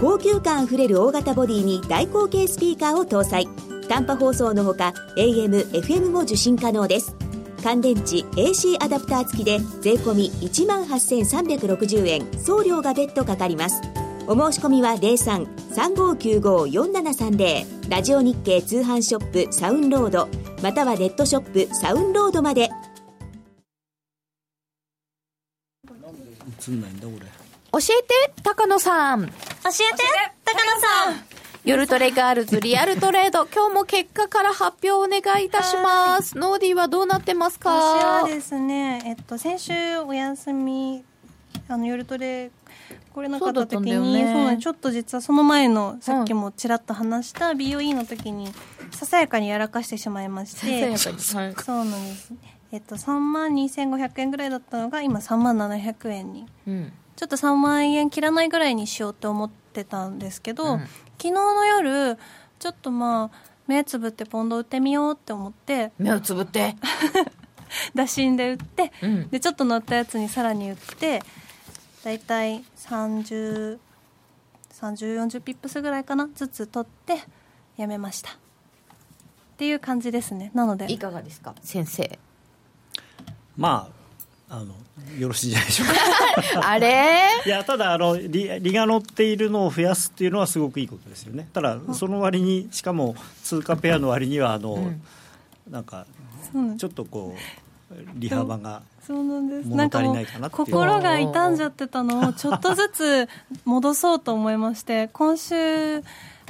[0.00, 3.46] 高級感あふれる大型ボディに大口径スピーカーを搭載。
[3.86, 7.14] 短波放送のほか AM、FM も受信可能です。
[7.62, 12.26] 乾電池 AC アダプター付きで税込1万8360円。
[12.42, 13.82] 送料が別途かかります。
[14.26, 14.94] お申し込みは
[15.74, 20.30] 03-3595-4730ラジオ日経通販ショップサウンロード。
[20.62, 22.63] またはネットショップサウンロードまで。
[26.68, 29.26] 映んないんだ俺教えて、高野さん。
[29.26, 29.34] 教えて
[30.44, 31.24] 高野さん。
[31.64, 33.46] 夜トレガールズリアルトレード。
[33.52, 36.36] 今日も結果から発表お願いいたします。
[36.38, 37.70] ノーディーはどうなってますか？
[37.74, 41.02] 私はですね、えっと、先週お休み
[41.68, 42.50] あの夜トレ
[43.14, 48.52] 来れなかった時にちょっと実はその前のさっきもちらっと話した BOE の時に
[48.92, 50.96] ささやかにやらかしてしまいまして。
[50.96, 51.54] ささやかに。
[51.54, 51.64] はい。
[51.64, 52.32] そうなんです
[52.74, 56.46] えっと3万2500円ぐらいだったのが今3万700円に。
[56.66, 56.92] うん。
[57.14, 60.80] ちょっと3万円切らないぐらいにしようって思ってたんですけど、うん。
[60.80, 60.88] 昨
[61.28, 62.18] 日の夜
[62.58, 63.36] ちょっとまあ
[63.68, 65.92] 目つぶってポンド売ってみようって思って。
[65.98, 66.74] 目をつぶって？
[67.94, 69.28] 打診で売って、うん。
[69.28, 71.22] でちょっと乗ったやつにさらに売って
[72.02, 73.78] だいたい3040
[75.42, 77.22] ピップスぐらいかなずつ取って
[77.76, 78.30] やめました。
[78.32, 78.34] っ
[79.58, 80.50] ていう感じですね。
[80.54, 80.92] なので。
[80.92, 81.54] いかがですか？
[81.62, 82.18] 先生。
[83.56, 83.88] ま
[84.48, 84.74] ああの
[85.18, 85.88] よろしいじゃないでしょう
[86.60, 86.68] か。
[86.70, 87.28] あれ？
[87.44, 91.48] いやただあの利利が乗っているのを増やすっていうのはすごくいいことですよね。
[91.52, 95.02] ただその割にしかも通貨ペアの割にはあの、ん。
[95.70, 96.06] なんか
[96.52, 97.34] そうなんちょっとこ
[97.90, 99.68] う利幅がそうなんです。
[99.68, 103.28] 物なんか心が傷んじゃってたのを ちょっとずつ
[103.64, 106.02] 戻そうと思いまして今週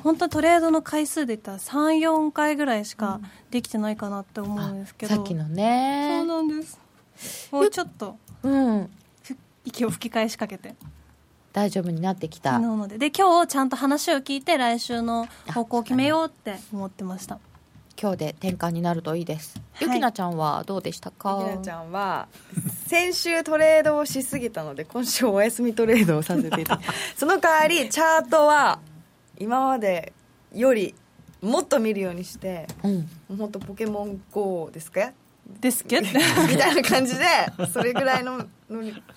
[0.03, 6.25] 本当トレードの回数で言ったら34回ぐらいしかできてないかなって思うんですけど、さっきのそうね。
[6.25, 6.84] なんです
[7.51, 8.17] もうちょっと。
[8.43, 8.91] うん。
[9.23, 10.75] ふ息を吹き返しかけて。
[11.53, 12.59] 大丈夫になってきた。
[12.59, 12.99] なので。
[12.99, 17.39] で今日ちゃんと話を聞いて来週の方向を決めようって思ってました。
[18.01, 19.61] 今日で転換になるといいです。
[19.75, 19.89] はい。
[19.89, 21.49] ゆきなちゃんはどうでしたか？
[21.49, 22.27] ひなちゃんは
[22.89, 26.93] 先週トレードをしすぎたので今週お休みトレードをさせていただいて。
[27.17, 28.81] その代わりチャートは
[29.39, 30.13] 今まで
[30.53, 30.93] より
[31.41, 32.97] もっと見るようにしてうん。
[32.99, 35.13] もう本当ポケモン GO ですか？
[35.61, 36.07] ですけど。
[36.49, 37.25] みたいな感じで
[37.73, 38.47] それぐらいの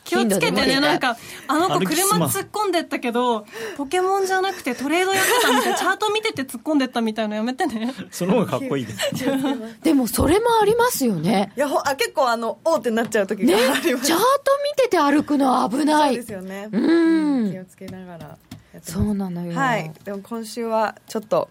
[0.03, 1.17] 気をつけてねなんか
[1.47, 3.45] あの子車突っ込んでったけど
[3.77, 7.93] ポケモンじゃなくてトレードやってたみたいな チャート見てて突っ込んでったみたいなのやめてね。
[8.11, 8.99] その方がかっこいいです
[9.83, 11.51] でもそれもありますよね。
[11.55, 14.23] いやほあ結構あのおーってなっちゃう時ね、がチャあります、ート
[14.77, 16.09] 見てて歩くのは危ない。
[16.09, 16.69] そうですよね。
[16.71, 16.77] う
[17.47, 17.51] ん。
[17.51, 18.37] 気をつけながら
[18.83, 19.57] そうなのよ。
[19.57, 19.91] はい。
[20.03, 21.49] でも今週はちょっと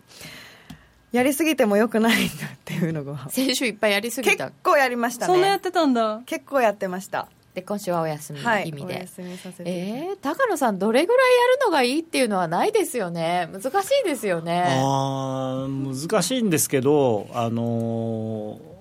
[1.17, 4.51] やりすぎてもよくないんだっていうのが先週いっぱいやりすぎ結た。
[4.63, 8.99] 構やりましたねそんなやってたんだ結構やってましたで、今週はお休みはいお意味で。
[9.01, 13.49] 休みさせていえー、高野さんどれぐらいやるのがいいっていうのはないですよね。
[13.51, 14.65] 難しいですよね。
[14.79, 18.77] あー難しいんですけどあのー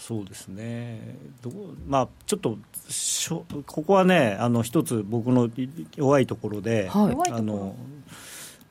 [0.00, 0.98] そうですね
[1.42, 1.52] どう
[1.86, 2.56] まあちょっと
[2.88, 5.48] しょここはねあの一つ僕の
[5.94, 7.76] 弱いところで、はい弱いところあの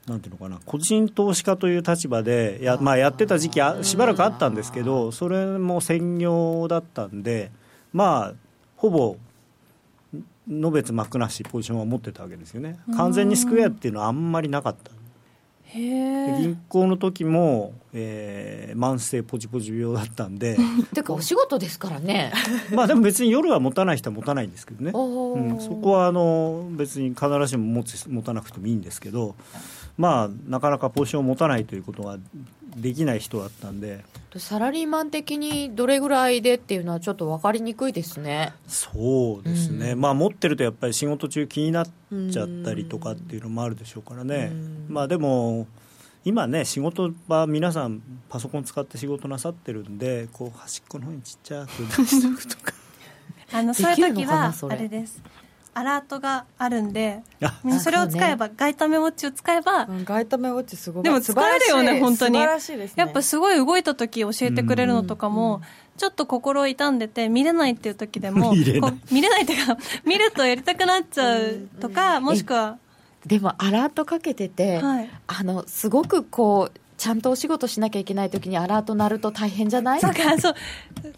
[0.10, 7.52] なんていうのかな個人投資家という立場でや,、まあ、やってた時期あしばらくあったんですけどそれも専業だったんで
[7.94, 8.34] まあ
[8.76, 9.18] ほぼ
[10.48, 12.80] のべつ幕なしポジションは持ってたわけですよね。
[12.96, 14.92] 完全にスクエアっていうのはあんまりなかった。
[15.72, 20.58] 銀行の時も、えー慢性ポジポジ病だったんで。
[20.94, 22.32] てかお仕事ですからね。
[22.74, 29.36] まあでも別に夜は持たない人は持たないんですけどね、うん、そこはあの別に必ずしも持つ持たなくてもいいんですけど
[30.00, 32.18] まあなかなかポジションを持たないということが
[32.78, 34.04] できない人だったんで。
[34.38, 38.54] サラリーマン的にどれぐらいでっていうのはちょっと分かりにくいですね。
[38.68, 41.88] そうですね、まあ持ってるとやっぱり仕事中気になっ
[42.32, 44.54] ちゃったりとかっていうのもあるでしょうからね、
[44.88, 45.68] まあでも
[46.24, 52.74] 今ね仕事は皆さんパソコン使って仕事なさってるんでこう端っこの方にちっちゃく出しておくとか。
[53.52, 55.22] あのそういう時はあれです
[55.74, 57.22] アラートがあるんで
[57.82, 62.36] それを使えば、ガイタメウォッチを使えば、うんガイタメウォッチすごいでも使えるよね本当に。
[62.36, 63.04] 素晴らしいですね。
[63.04, 65.62] やっぱすごい動いた時教えてくれるのとかも、
[65.98, 68.54] ちょっと心痛んでて見れないっていう時でも
[69.12, 69.44] 見れない。
[69.44, 72.78] っていうか 見るとやりたくなっちゃうとか、もしくは
[73.26, 75.10] でもアラートかけてて、はい。
[75.28, 80.02] あのすごくこうちゃんとお仕事しなきゃいけない時にアラート鳴ると大変じゃない？
[80.02, 80.56] そうかそう。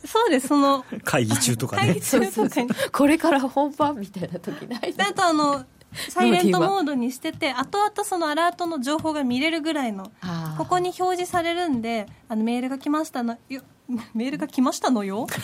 [0.05, 0.85] そうですその。
[1.03, 1.81] 会議中とかね。
[1.87, 4.93] 会議中とかにこれから本番みたいな時ない？
[4.93, 5.65] であとあの
[6.09, 10.11] サイレントモードにしてて 後々そのアラートの情報が見れるぐらいの
[10.57, 13.61] ここに表示されるんであのメールが来ましたのよ
[14.13, 15.27] メールが来ましたのよ。
[15.31, 15.41] だ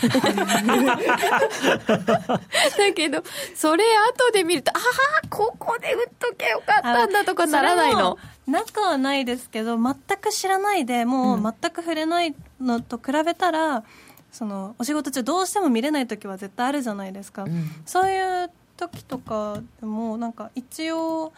[2.95, 3.23] けど
[3.55, 3.83] それ
[4.15, 4.79] 後で見るとあ
[5.23, 8.17] あここで打っとけよかったんだとかならないの？
[8.45, 13.83] なくはないですけど全く知らないでもう全く触れないのと比べたら、
[14.31, 17.69] そのお仕事中どうしても見れない時は絶対あるじゃないですか、ん。
[17.85, 21.33] そういう時とかでもなんか一応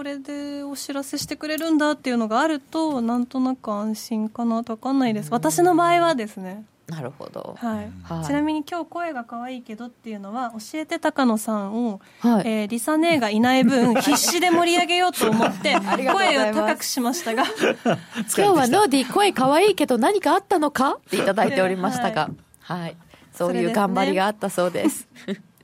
[0.00, 5.28] これでお知らせしてくれるんだっていうのがあるとなんとなく安心かなと分かんないです。
[5.30, 6.64] 私の場合はですね。
[6.86, 7.54] なるほど。
[7.60, 8.24] はい、はい。
[8.24, 12.44] ちなみに今日声が可愛いけどっていうのは教えて高野さんを、はい。
[12.46, 17.44] えーリサ姉がいない分 必死で盛り上げようと思って声を高くしましたが。
[17.84, 20.92] 今日はノーディー声可愛いけど何かあったのか？
[20.92, 22.30] っていただいておりましたが、
[22.60, 22.96] はい、
[23.34, 25.06] そういう頑張りがあったそうです。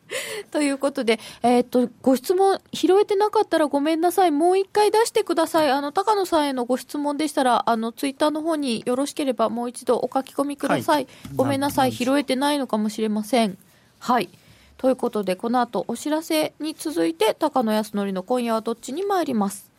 [0.51, 4.31] ということで、えっ、と、ご質問拾えてなかったらごめんなさい。
[4.31, 5.71] もう一回出してください。
[5.71, 10.97] あの、高野さんへのご質問でしたら、あの、ツイッターの方によろしければもう一度お書き込みください。
[10.97, 11.91] はいごめんなさい。
[11.91, 13.59] な拾えてないのかもしれません。
[13.99, 14.29] はい。
[14.77, 19.71] ということで、この後お知らせに続いて、高野康則の今夜はどっちに参ります。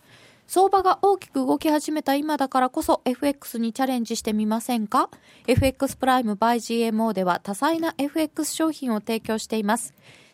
[0.47, 5.09] 相場が大きく動き始めた今だからこそ FX にチャレンジしてみませんか
[5.45, 9.93] ?FX プライム by GMO では多彩な FX 商品を提供しています。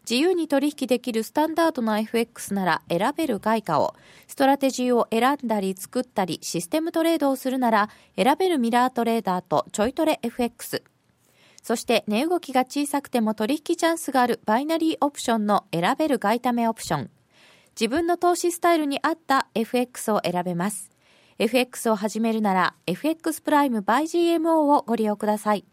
[0.09, 3.95] 自由に取引できるスタンダードな FX なら選べる外貨を、
[4.27, 10.83] ストラテジーを選んだり作ったりシステムトレードをするなら選べるミラートレーダーとちょいトレ FX。
[11.63, 17.09] そして値動きが小さくても取引チャンスがあるバイナリーオプションの選べる外為オプション。
[17.79, 20.91] 自分の投資スタイルに合った FX を選べます。
[21.39, 25.65] FX を始めるなら FX プライム by GMO をご利用ください。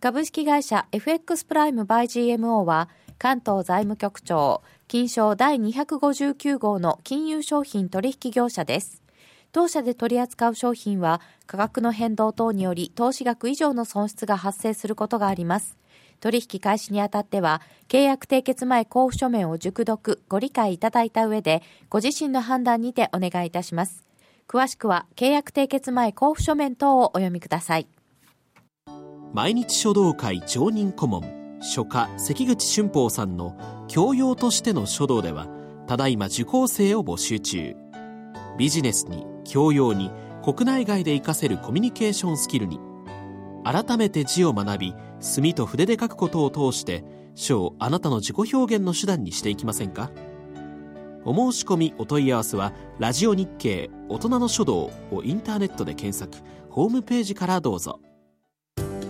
[0.00, 2.04] 株式会社 FX プライム by
[2.36, 9.02] GMO は関東財務局長金賞第259号の金融商品取引業者です。
[9.52, 15.79] 当社で取り扱う商品は価格の変動等により投資額以上の損失が発生することがあります。
[16.20, 24.04] 取引開始にあたっては、契約締結前交付書面を熟読、ご理解いただいた上で、ご自身の判断にてお願いいたします。
[24.46, 27.86] 詳しくは、契約締結前交付書面等をお読みください。
[29.32, 33.56] 毎日書道会常任顧問書家関口俊宝さんの
[33.86, 35.46] 教養としての書道では
[35.86, 37.76] ただいま受講生を募集中
[38.58, 40.10] ビジネスに教養に
[40.42, 42.80] 国内外で活かせるコミュニケーションスキルに
[43.62, 47.04] 改めて字を学び墨と筆で書くことを通して
[47.34, 50.10] 書をあなたの自己表現の手段にしていきませんか？
[51.24, 58.00] お申し込みお問い合わせは「ラジオ日経大人の書道」をインターネットで検索ホームページからどうぞ。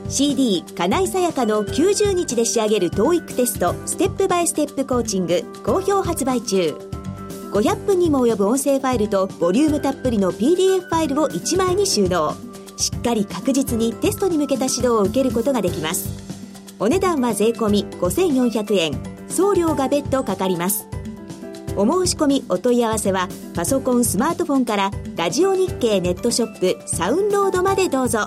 [0.09, 6.75] CD 金井さやかの90日で仕上げる TOEIC テストステップバイステップコーチング好評発売中。
[7.53, 12.35] 500分にも及ぶ音声ファイルとボリュームたっぷりの PDF ファイルを1枚に収納。
[12.81, 16.09] しっかり確実にテストに向けた指導を受けることができます。
[16.79, 18.99] お値段は税込5400円。
[19.29, 20.89] 送料が別途かかります。
[21.77, 28.27] お申し込みお問い合わせはパソコンスマートフォンからラジオ日経ネットショップサウンロードまでどうぞ。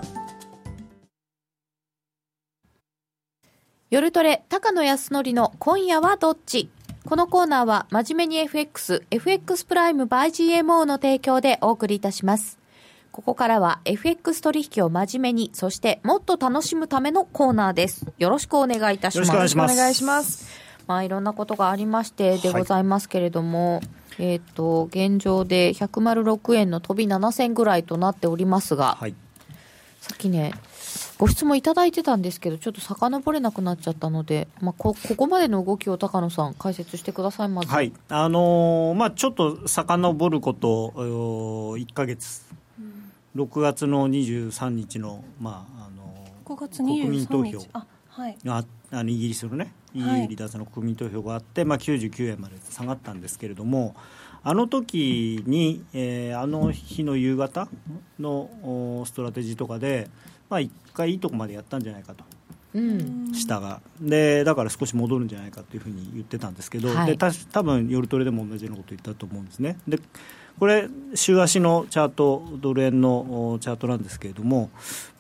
[3.89, 6.69] 夜トレ、高野康則の今夜はどっち？
[7.05, 12.57] このコーナーは真面目に FX、FX プライム by GMO の提供でお送りいたします。
[13.13, 18.07] ここからは FX 取引を真面目に、そしてもっと楽しむためのコーナーです。
[18.17, 19.31] よろしくお願いいたします。
[19.31, 20.47] よろしくお願いします。
[20.87, 23.81] まあいろんなことがありましてでございますけれども、
[24.17, 29.13] えっ、と現状で106円の飛び7銭ぐらいとなっておりますが、はい。
[30.01, 30.51] さっきね
[31.19, 37.67] ご質問いただいてたんですけどちょっと遡れなくなっちゃったので、まあ、こここまでの動きを高野さん解説してくださいまず。
[37.67, 37.93] はい。
[38.09, 42.41] あのーまあ、ちょっと遡ることお1か月、
[43.35, 47.69] 6月の23日の,、まああのー5月国民投23票日。
[47.73, 48.37] あはい。
[48.43, 50.21] があのイギリスのね EU はい。
[50.23, 53.95] 離脱の国民投票があって、まあ、99円まで下がったんですけれども
[54.43, 57.69] あの時に、えーあの日の夕方
[58.19, 58.49] の
[59.01, 60.09] おストラテジーとかで、
[60.49, 62.23] まあ、1回いいとこまでやったんじゃないかと。
[62.73, 63.31] うん。
[63.33, 63.81] 下が。
[64.01, 67.07] でだから少し戻るんじゃないかというふうに言ってたんですけど、はい。
[67.07, 69.77] でた多分夜トレでも同じようなこと言ったと思うんですね。
[69.87, 69.99] で
[70.59, 74.69] これ週足のチャートドル円のおチャートなんですけれども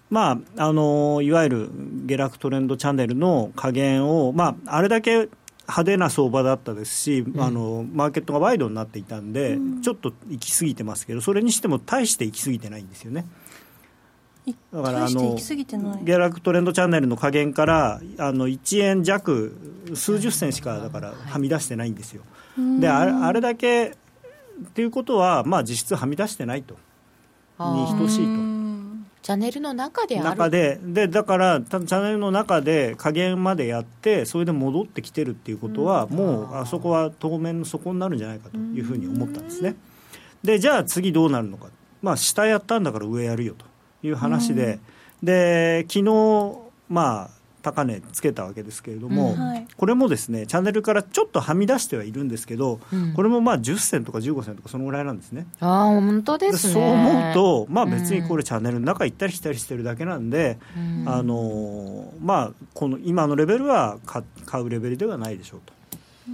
[0.09, 1.69] まああのいわゆる
[2.05, 5.29] 下落トレンドチャンネルの加減を、まあ、あれだけ
[5.63, 13.25] 派手な相場だったですし、あのマーケットがワイドになっていたんで、ちょっと行き過ぎてますけどそれにしても大して行き過ぎてないんですよね。
[14.45, 19.55] いだからあの下落トレンドチャンネルの加減からあの1円弱
[19.95, 22.23] 数十銭しかだからはみ出してないんですよ、
[22.79, 23.95] であれあれだけ
[24.61, 26.75] っていうことは、まあ、実質はみ出してないと。
[27.59, 28.53] に等しいと。
[29.21, 30.29] チャンネルの中である。
[30.29, 39.75] 中ででだからたチャンネルの中で加減までやってそれで戻ってきてるっていうことは、もうあそこは当面の底になるんじゃないかというふうに思ったんですね。
[40.43, 41.67] でじゃあ次どうなるのか、
[42.01, 43.65] まあ、下やったんだから上やるよと
[44.05, 44.79] いう話で、
[45.21, 46.57] で昨日
[46.89, 47.29] まあ
[47.63, 49.67] 高値つけたわけですけれども、うんはい。
[49.75, 53.13] これもですねチャンネルからちょっとはみ出してはいるんですけど、うん。
[53.13, 55.47] これもまあ10銭とか15銭とかそのぐらいなんですね。
[55.61, 56.73] ああ本当ですね。
[56.73, 61.03] そう思うと、まあ、別にこれ、れチャンネルの中行ったり来たりしてるだけなんで、うん。
[61.07, 65.73] あのーまあ、この今のレベルは買買うレベルではないでしょうと。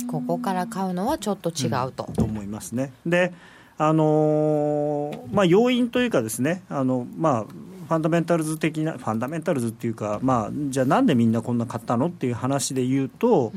[0.07, 2.91] ここから買うのはちょっと違うと、と思いますね。
[3.05, 3.33] で
[3.81, 7.53] あのーまあ、要因というかですねあの、まあ、
[7.89, 13.51] ファンダメンタルズ的なファンダメンタルズっていうか、まあ、じゃあなんでみんなこんな買ったのっていう話で言うと、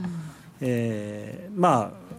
[0.62, 2.14] えーまあ、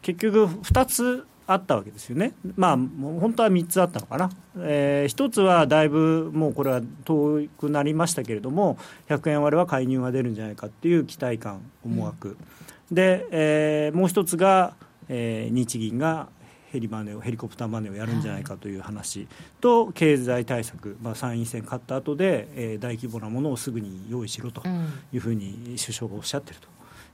[0.00, 8.78] 結局2つあったわけですよね、まあ、本当は3つあったのかな、え1つはだいぶもうこれは遠くなりましたけれども
[9.08, 12.36] 100円割れは介入が出るんじゃないかっていう期待感思惑、
[12.92, 14.74] で、えーもう1つが、
[15.08, 16.28] えー日銀が
[16.72, 19.26] ヘリマネをヘリコプターマネーをやるんじゃないかという話
[19.60, 26.68] と経済対策、まあ、参院選勝った後で、えー大規模なものをすぐに用意しろとうんいうふうに首相がおっしゃってると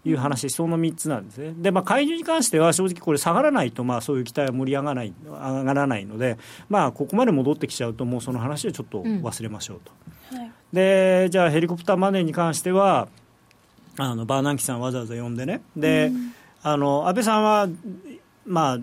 [0.08, 1.54] いう話、その3つなんですね。
[1.56, 6.38] で、まあ、介入に関しては正直これ下がらないと、まあ、そういう期待は盛り上がらない上がらないので、
[6.68, 10.36] まあ、ここまで戻ってきちゃうともうその話はちょっと忘れましょうと。
[10.36, 10.50] はい。
[10.72, 13.08] でじゃあヘリコプターマネーに関しては
[13.98, 15.62] あのバーナンキさんわざわざ呼んでね。
[15.76, 16.12] で、
[16.62, 17.68] あの安倍さんは、
[18.44, 18.78] まあ、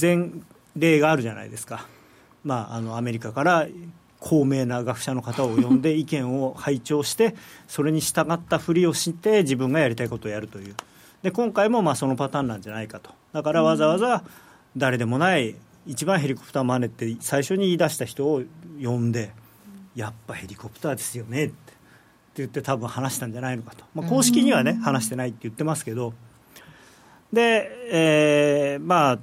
[0.00, 0.30] 前
[0.76, 1.86] 例があるじゃないですか、
[2.44, 3.66] まあ、あのアメリカから
[4.20, 7.34] 高名な学者の方を呼んで 意見を拝聴して
[7.68, 10.74] それに従ったふりをして自分がやりたいことをやるという。
[11.22, 13.10] で今回もまあそのパターンなんじゃないかと。
[13.32, 14.24] だからわざわざ
[14.76, 15.56] 誰でもない
[15.86, 18.42] 一番ヘリコプターマネーって最初に言い出した人を
[18.82, 19.32] 呼んで
[19.94, 26.12] やっぱヘリコプターですよねってって言って多分話したんじゃないのかと、まあ、公式にはね話してないって言ってますけど。
[27.32, 29.18] で、えーまあ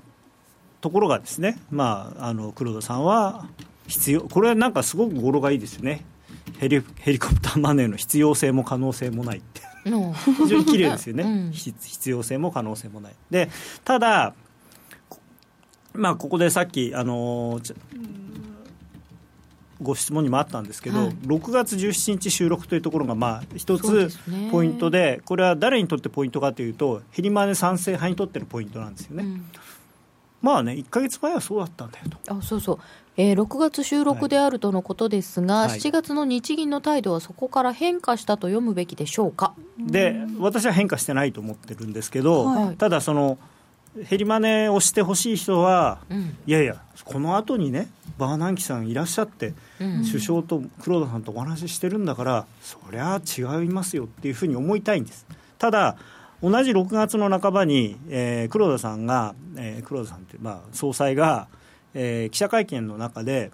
[0.81, 3.47] ところがですね、まあ、あの黒田さんは
[3.87, 6.03] 必要これはなんかすごく語呂がいいですよね。
[6.59, 9.61] ヘリヘリコプターマネーの必要性も可能性もないって。
[9.85, 10.13] うん。
[10.13, 11.51] 非常に綺麗ですよね、うん。
[11.51, 13.13] 必必要性も可能性もない。
[13.29, 13.49] で
[13.83, 14.33] ただ
[15.09, 15.19] こ
[15.93, 17.75] まあここでさっきあのー
[19.81, 21.09] ご質問にもあったんですけど、はい。
[21.09, 24.09] 6月17日収録というところがまあ一つ
[24.51, 29.45] ポイントでこれは誰にとってポイントかというとヘリマネ賛成派にとってのポイントなんですよね、うん
[30.41, 32.35] まあね1か月前はそうだったんだよと。
[32.35, 32.79] あそうそう、
[33.17, 35.69] えー6月収録であるとのことですが、はい。
[35.79, 42.75] 7月の日銀の態度はそこから変化したと読むべきでしょうか、で私は変化してないと思ってるんですけど、はい。
[42.77, 43.37] ただその
[44.05, 46.37] ヘリマネをしてほしい人は、うん。
[46.47, 50.05] いやいやこの後にねバーナンキさんいらっしゃって、うん。
[50.05, 55.25] 首相と黒田さんとお話ししてるんだからそりゃ違いますよっていうふうに思いたいんです。
[55.57, 55.97] ただ
[56.41, 61.47] 同じ6月の半ばに、えー黒田さんが、えー黒田さんって、まあ、総裁が、
[61.93, 63.51] えー記者会見の中で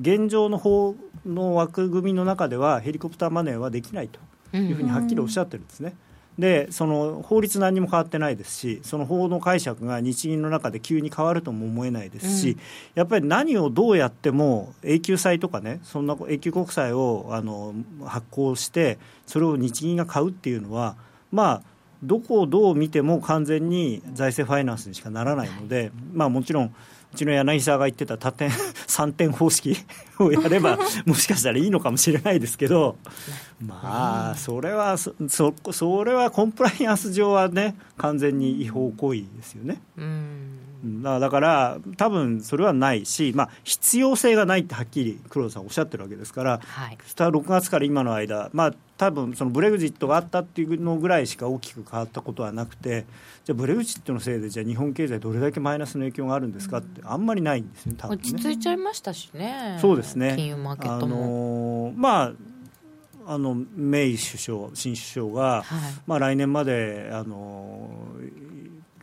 [0.00, 4.18] 現状の法の枠組みの中ではヘリコプターマネーはできないと
[4.56, 5.94] いうふうにはっきりおっしゃってるんですね。
[6.38, 12.60] でその法律何にも変わってないですしその法の解釈が日銀の中で急に変わるとも思えないですし、うん
[12.96, 17.72] やっぱり何をどうやっても永久債とかねそんな永久国債をあの
[18.04, 20.96] 発行してそれを日銀が買うっていうのは
[21.30, 21.62] まあ
[22.04, 26.66] どこをどう見ても完全に財政ファイナンスにしかならないので、まあ、もちろん、
[27.12, 28.50] うちの柳沢が言ってた多点
[28.88, 29.76] 3点方式
[30.18, 32.96] をやれば、 もしかしたらいいのかもしれないですけど、
[33.60, 39.80] まあ、それはそそ、それはコンプライアンス上はね、完全に違法行為ですよね。
[39.96, 41.02] うん。
[41.02, 46.98] だだから、多分それはないし、まあ、必要性がないってはっきり黒田さんおっしゃってるわけですから、はい。
[47.06, 53.06] スター6月から今の間、まあ多分そのブレグジットがあったっていうのぐらいしか大きく変わったことはなくて、
[53.44, 58.22] じゃあ、ブレグジットのせいで、じゃあ、日本経済、どれだけマイナスの影響があるんですかって、あんまりないんですね、多分ね。
[58.22, 59.78] 落ち着いちゃいましたしね。
[59.80, 60.34] そうですね。
[60.36, 62.32] 金融マーケッあトも、のーまあ
[63.26, 65.64] あのメイ首相、新首相が、はい。
[66.06, 67.88] まあ、来年まで、あの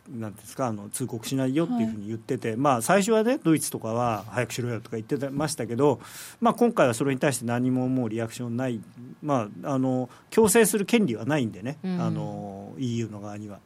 [0.08, 6.00] なんですかあの通告しないよっていうふうに言ってて、まあ、最初はね、ドイツとかは早くしろよとか言ってましたけど、
[6.40, 8.80] まあ、今回はそれに対して何ももうリアクションない、
[9.22, 12.00] まあ、あの強制する権利はないんでね、うん。
[12.00, 13.58] あの EU の側には。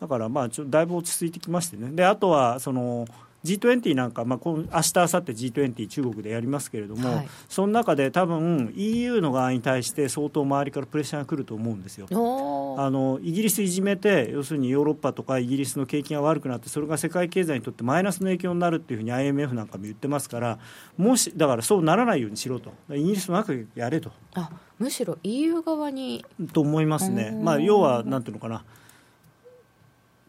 [0.00, 3.06] だからまあちょだいぶ落ち着いてきましてね、であとはその
[3.44, 7.28] G20 なんか、まあ、今明日明後日 G20 中国でやりますけれども、はい。
[7.48, 12.06] その中で多分 EU の側に対して相当周りからプレッシャーが来ると思うんですよ。
[12.10, 20.58] あのイギリスいじめて、要するにヨーロッパとかイギリスの景気が悪くなって、それが世界経済にとってマイナスの影響になるっていうふうに IMF なんかも言ってますから、
[20.96, 24.12] もしだからそうならないようにしろと、イギリスも仲良くやれと。
[24.34, 26.24] あむしろ EU 側に。
[26.52, 28.64] と思いますね、うんまあ、要はなんていうのかな、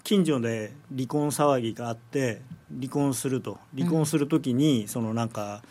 [0.04, 5.62] 近所で離婚騒ぎがあって、離婚すると、離婚するときに、そのなんか、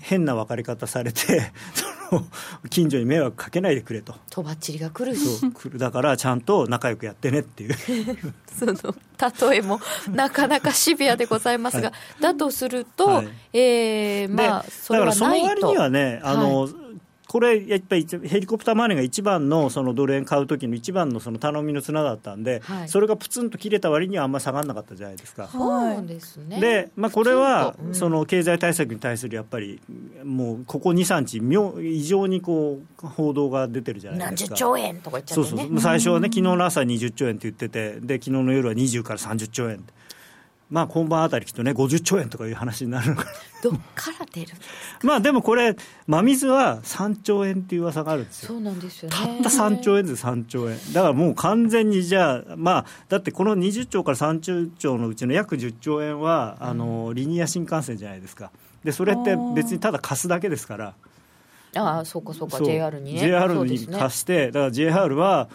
[0.00, 1.52] 変な別れ方されて、
[2.10, 2.24] その
[2.70, 5.16] 近所に迷惑かけないでくれと、とばっちりが来る。
[5.16, 5.78] しそう来る。
[5.78, 7.74] だからちゃんと仲良くやってねっていう。
[8.46, 8.74] その
[9.50, 13.28] 例えもなかなかシビアでございますが、だとすると、はい。
[13.52, 16.68] えーまあでそれはだからその割ないとにはね、あの
[17.34, 22.88] これ、やっぱりヘリコプターマネーが一番のそのドル円買う時の一番のその頼みの綱だったんで、はい。
[22.88, 25.48] それがプツンと切れた割にはあんまり下がらなかったじゃないですか。
[25.48, 26.06] そう
[26.60, 29.80] でまあ、これはその経済対策に対するやっぱり、
[30.22, 34.54] もうここ2、3日妙、異常にこう報道が出てるじゃないですか。
[34.54, 35.48] 兆円とか言っちゃってね。
[35.48, 39.78] そうそう、最初はね、昨日の朝20兆円って言ってて、で昨日の夜は20から30兆円。
[39.78, 39.92] って、
[40.70, 43.30] まあ、今晩あたりきっとね、50兆円とかいう話になるのかな。
[43.62, 44.52] どっから出る
[45.02, 48.48] まあでもこれ、真水は3兆円っていう噂があるんですよ。
[48.48, 49.16] そうなんですよね。
[49.16, 58.50] たった3兆円で3兆円、だからもう完全にじゃあ、まあ、だってこの20兆から30兆のうちの約10兆円は、あのリニア新幹線じゃないですか、
[58.82, 60.94] でそれって別にただ貸すだけですから、
[61.76, 62.58] ああそうかそうか。
[62.62, 63.20] JR にね。
[63.20, 65.48] JR に貸して、だから JR は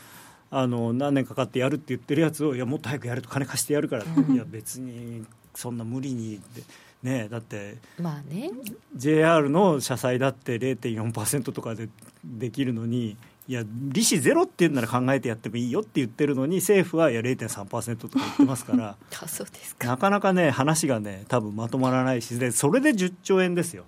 [0.51, 6.63] あの何年かかってやるって言ってるやつを、いや、もっと早くやると、金貸してやるから、いや、別にそんな無理にって、
[7.03, 7.77] ね、だって。
[7.99, 8.51] まあね
[8.95, 11.89] JR の社債だって0.4%とかで
[12.23, 13.15] できるのに、
[13.47, 23.85] いや、利子ゼロって言うなら考えてやってもいいよって言ってるのに、政府はいや0.3%とか言ってますから、 あそうですかなかなかね、話がね、多分まとまらないし、でそれで10兆円ですよ。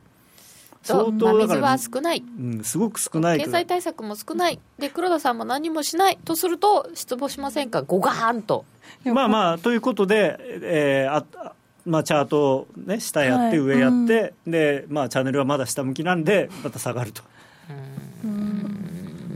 [0.84, 2.24] そう真水は少ない。
[2.40, 3.60] うん、すごく少ない経から。
[3.60, 4.60] 済対策も少ない。
[4.80, 6.18] で黒田さんも何もしない。
[6.24, 7.82] とすると失望しませんか？
[7.84, 8.66] ゴガーンと。
[9.06, 11.54] まあまあ、ということで、えーああ
[11.86, 13.68] まあ、チャートを、ね、下やって、はい。
[13.68, 17.24] 上やって、でまあ、チャンネルはまだ下向きなんで、また下がると。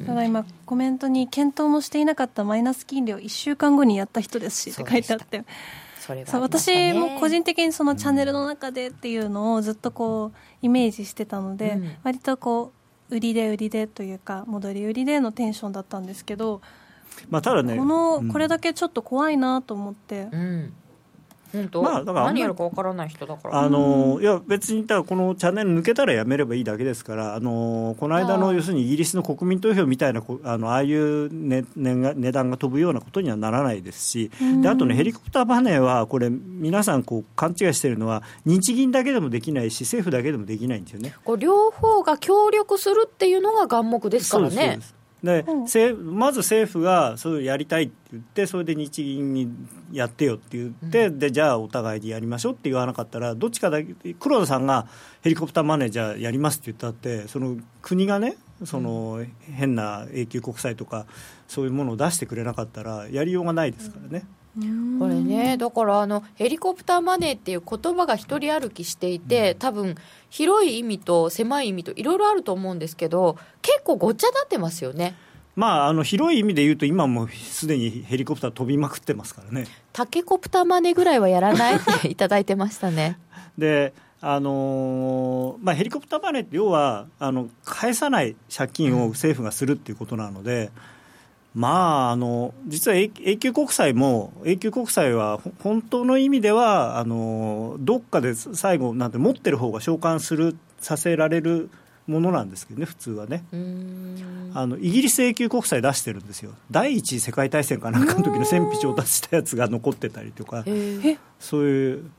[0.05, 5.43] ただ今コメントに検討もしていなかったマイナス金利を1週間後にやった人ですしって書いてあって
[6.05, 11.95] それはそ私も個人的にそのチャンネルの中でっていうのをずっとこうイメージしてたので、うん。
[12.03, 12.73] 割とこ
[13.09, 16.61] う売りで売りでというか戻り売りでのテンションだったんですけど、
[17.29, 18.27] まあ、ただね、このうん。
[18.29, 20.73] これだけちょっと怖いなと思って、うん
[21.55, 23.59] 本当、まあだから何やるかわからない人だから。
[23.59, 34.31] あのいや別にだからこのチャンネル抜けたらやめればいいだけですから、あのこの間の要するにイギリスの国民投票みたいなこあのああいう、ねねが値段が飛ぶようなことにはならないですし、
[34.61, 41.13] であとね、ヘリコプターマネーは、これ、皆さんこう勘違いしてるのは、日銀だけでもできないし、政府だけでもできないんですよね。
[41.23, 44.79] こう両方が協力するっていうのが眼目ですからね
[45.25, 49.49] ですで政まず政府がそういうやりたいって言って、それで日銀に
[49.91, 54.87] やってよって言って、でじゃあお互いにやりましょうって言わなかったら、どっちかだけ、黒田さんが
[55.21, 61.05] ヘリコプターマネージャーやりますって言ったって、その国がね、その変な永久国債とか、
[61.47, 64.25] そういうものを出してくれなかったら、やりようがないですからね。
[64.99, 69.95] これねだからあのヘリコプターマネーっていう言葉が一人歩きしていて多分
[70.29, 75.15] 広い意味と狭い意味といろいろあると思うんですけど結構ごっちゃになってますよね。
[75.57, 79.67] まあ、あの広い意味で言うと、今もうすでにヘリコプター飛びまくってますからね。
[79.93, 81.75] タケコプターマネーぐらいはやらない？
[81.79, 83.17] っていただいてましたね。
[83.57, 90.71] であのーまあ、ヘリコプターマネーって要はあの返さない借金を政府がするっていうことなので、
[91.55, 101.69] まあ、あの実は永永久国債も永久国債はほ本当の意味ではあのどっかで最後なんて持ってる方が償還するさせられる
[102.07, 103.45] ものなんですけどね普通はね。
[104.53, 106.51] あのイギリス永久国債出してるんですよ。
[106.69, 110.65] 第一次世界大戦かなんかの時の戦費調達したやつが残ってたりとか。
[111.39, 112.11] そういう。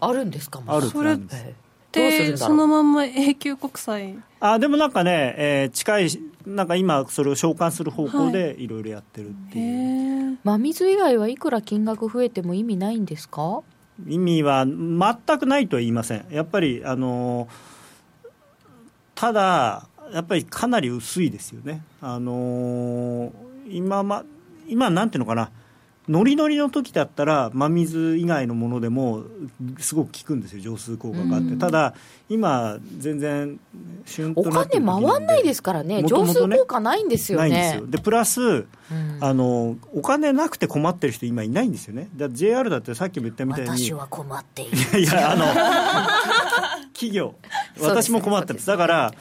[0.00, 0.62] あるんですか？
[0.66, 0.88] ある。
[0.88, 1.42] それんです。
[1.42, 1.52] へー。
[1.90, 4.16] どうするんでそのまんま永久国債。
[4.40, 6.08] あでもなんかね、えー近い
[6.48, 8.66] なんか今それを償還する方向でい。
[8.66, 13.62] ろいろやってるってへいう、え真水以外はいくら金額増えても意味ないんですか？
[14.06, 16.24] 意味は全くないとは言いません。
[16.30, 17.48] やっぱりあのー
[19.14, 21.82] ただやっぱりかなり薄いですよね。
[22.00, 23.32] あのー
[23.70, 24.24] 今ま
[24.68, 25.50] 今なんていうのかな
[26.08, 29.24] ノリノリの時だったら真水以外のものでも
[29.78, 31.58] すごく効くんですよ浄水効果があって、うん。
[31.58, 31.94] ただ
[32.28, 33.60] 今全然
[34.06, 36.02] 旬お金回んないですからね。
[36.02, 36.08] ね。
[36.08, 37.86] 水効果ないんですよないんですねよ。
[37.86, 38.66] でプラスうん。
[39.20, 42.08] あのお金なくて困ってる人今いないんですよね。
[42.16, 43.70] だ JR だってさっきも言ったみたいに。
[43.70, 45.00] 私は困っている。
[45.00, 45.44] いやあの
[46.94, 47.34] 企業。
[47.80, 48.66] 私も困ってます。
[48.66, 49.12] だから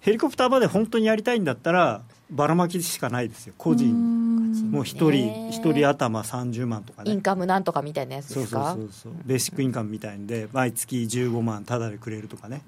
[0.00, 3.54] ヘリコプターまで本当にやりたいんだったらばらまきしかないですよ。
[3.58, 4.15] 個人
[4.64, 7.12] もう一人一人頭30万とかね。
[7.12, 9.12] インカムなんとかみたいなやつそうそうですかそうそう。
[9.24, 12.62] ベーシックインカムみたいんで毎月15万タダでくれるとかね。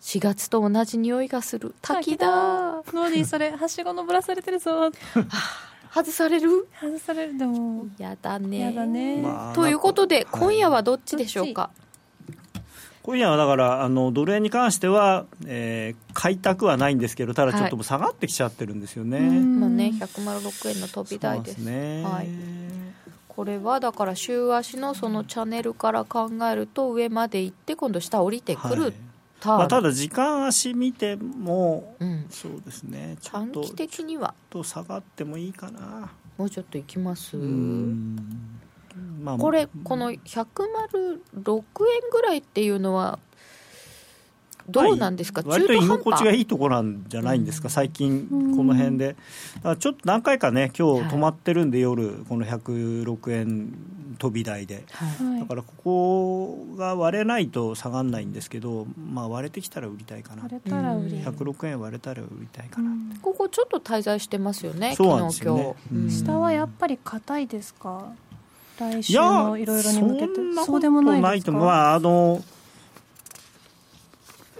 [0.00, 1.74] 4月と同じ匂いがする。
[1.80, 2.26] 滝だ。
[2.28, 4.90] ノーディーそれはしご登らされてるぞ。
[5.94, 6.68] 外される？
[6.80, 7.86] 外されるでも。
[7.98, 8.58] やだね。
[8.58, 11.70] やだね、まあということで、今夜はどっちでしょうか？
[13.04, 19.60] 今夜はだからあのドル円に関しては、えー買いたくはないんですけどただちょっともう下がってきちゃってるんですよね、うん。
[19.60, 22.02] まあね106円の飛び台ですそうなんね。
[22.02, 22.28] はい。
[23.28, 28.76] これはだから週足のそのチャンネルから考えると上まで行って今度下降りてくはい。
[28.76, 28.94] る
[29.40, 33.16] ターン、まあ、ただ時間足見てもうん、そうですね。
[33.20, 34.32] ちょっ短期的には。
[34.48, 36.10] と下がってもいいかな。
[36.38, 37.36] もうちょっと行きます？
[37.36, 38.16] うん
[39.22, 40.78] まあこれこの106
[41.12, 43.18] 円ぐらいっていうのは
[44.68, 46.04] どうなんですか、割と居中途半端。
[46.04, 48.26] 心地がいいところなんじゃないんですか、最近、
[48.56, 49.14] この辺で、
[49.78, 53.74] ちょっと何回かね、今日止まってるんで、夜、この106円
[54.18, 55.08] 飛び台で、はい。
[55.26, 60.44] はいだからここが割れないと下がらないんですけど、まあ、割れてきたら売りたいかな。
[60.44, 62.90] 割、れたら売り、106円割れたら売りたいかな、
[63.20, 65.74] ここちょっと滞在してますよねそうなんですよね。
[65.90, 66.10] 昨日今日、うん。
[66.10, 68.12] 下はやっぱり硬いですか？
[68.78, 70.34] 来週いやのいろいろに向けて。
[70.34, 71.52] そんなことそうでもないないですか？
[71.52, 72.42] とまああの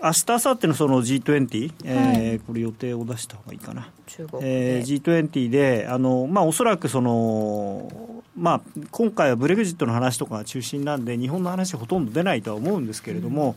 [0.02, 8.60] 明日明後日のその G20、えーこれ予定を出した方がいいかな、中国えで、ー G20 であの、まあ、おそらくその、まあ、
[8.90, 13.54] 今回はブレグジットの話とかが中心なんで日本の話ほとんど出ないとは思うんですけれども、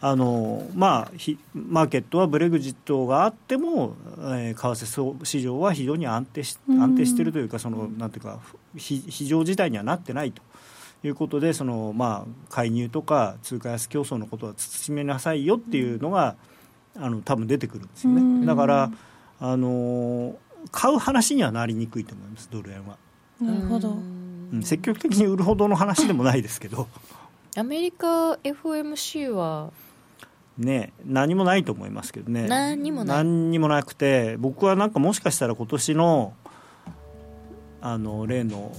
[0.00, 6.82] あのまあ、ひマーケットはブレグジットがあっても、えー為替市場は非常に安定しうん。
[6.82, 8.38] 安定しているというかそのなんていうか
[8.76, 10.42] 非非常事態にはなってないと。
[11.04, 16.36] いうことでその、まあ、介入とか通貨安競争のことは慎めなさいよっていうのが、
[16.94, 18.46] あの多分出てくるんですよね、うん。
[18.46, 18.92] だから、
[19.40, 20.36] あの
[20.70, 22.98] 買う話にはなりにくいと思いますドル円は、
[23.42, 23.96] なるほど。
[24.52, 24.62] うん。
[24.62, 26.88] 積極的に売るほどの話でもないですけど。
[27.56, 29.70] アメリカ FOMC は？
[30.58, 32.46] ね何もないと思いますけどね。
[32.46, 33.16] 何にもない。
[33.18, 36.34] 何にもなくて僕はなんかもしかしたら今年の
[37.80, 38.72] あの例の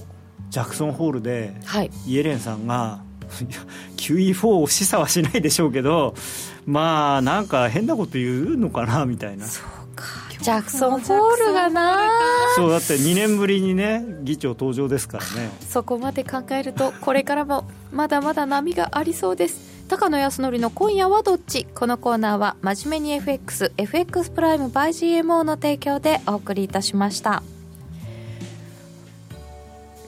[0.50, 1.90] ジャクソンホールではい。
[2.06, 3.00] イエレンさんが
[3.40, 3.60] いや
[3.96, 6.14] QE4 を示唆はしないでしょうけど
[6.66, 9.46] まあなんか変なこと言うのかなみたいな
[10.44, 12.06] ジャクソンホールがな
[12.54, 15.50] そうだって2年ぶりにね議長登場ですからね。
[15.70, 19.72] そこまで考えるとこれからもまだまだ波がありそうです。
[19.88, 21.64] 高野康則の今夜はどっち？
[21.74, 27.42] このコーナーは真面目に FXFX プライム by GMO の提供でお送りいたしました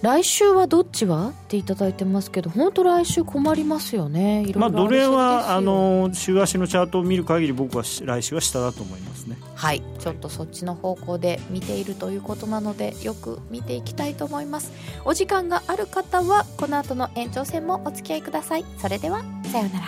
[0.02, 1.30] 来週はどっちは？
[1.30, 4.42] っていただいてますけど本当来週困りますよね。
[4.42, 9.36] いろいろまあドル円はあの週足のチャートを見る限り僕はし来週は下だと思いますね。
[9.54, 9.82] はい。
[9.98, 14.70] ちょっとそっちの方向で見ているということなのでよく見ていきたいと思います。
[15.04, 18.64] お時間がある方はこの後の延長戦もお付き合いください。
[18.78, 19.86] それではさようなら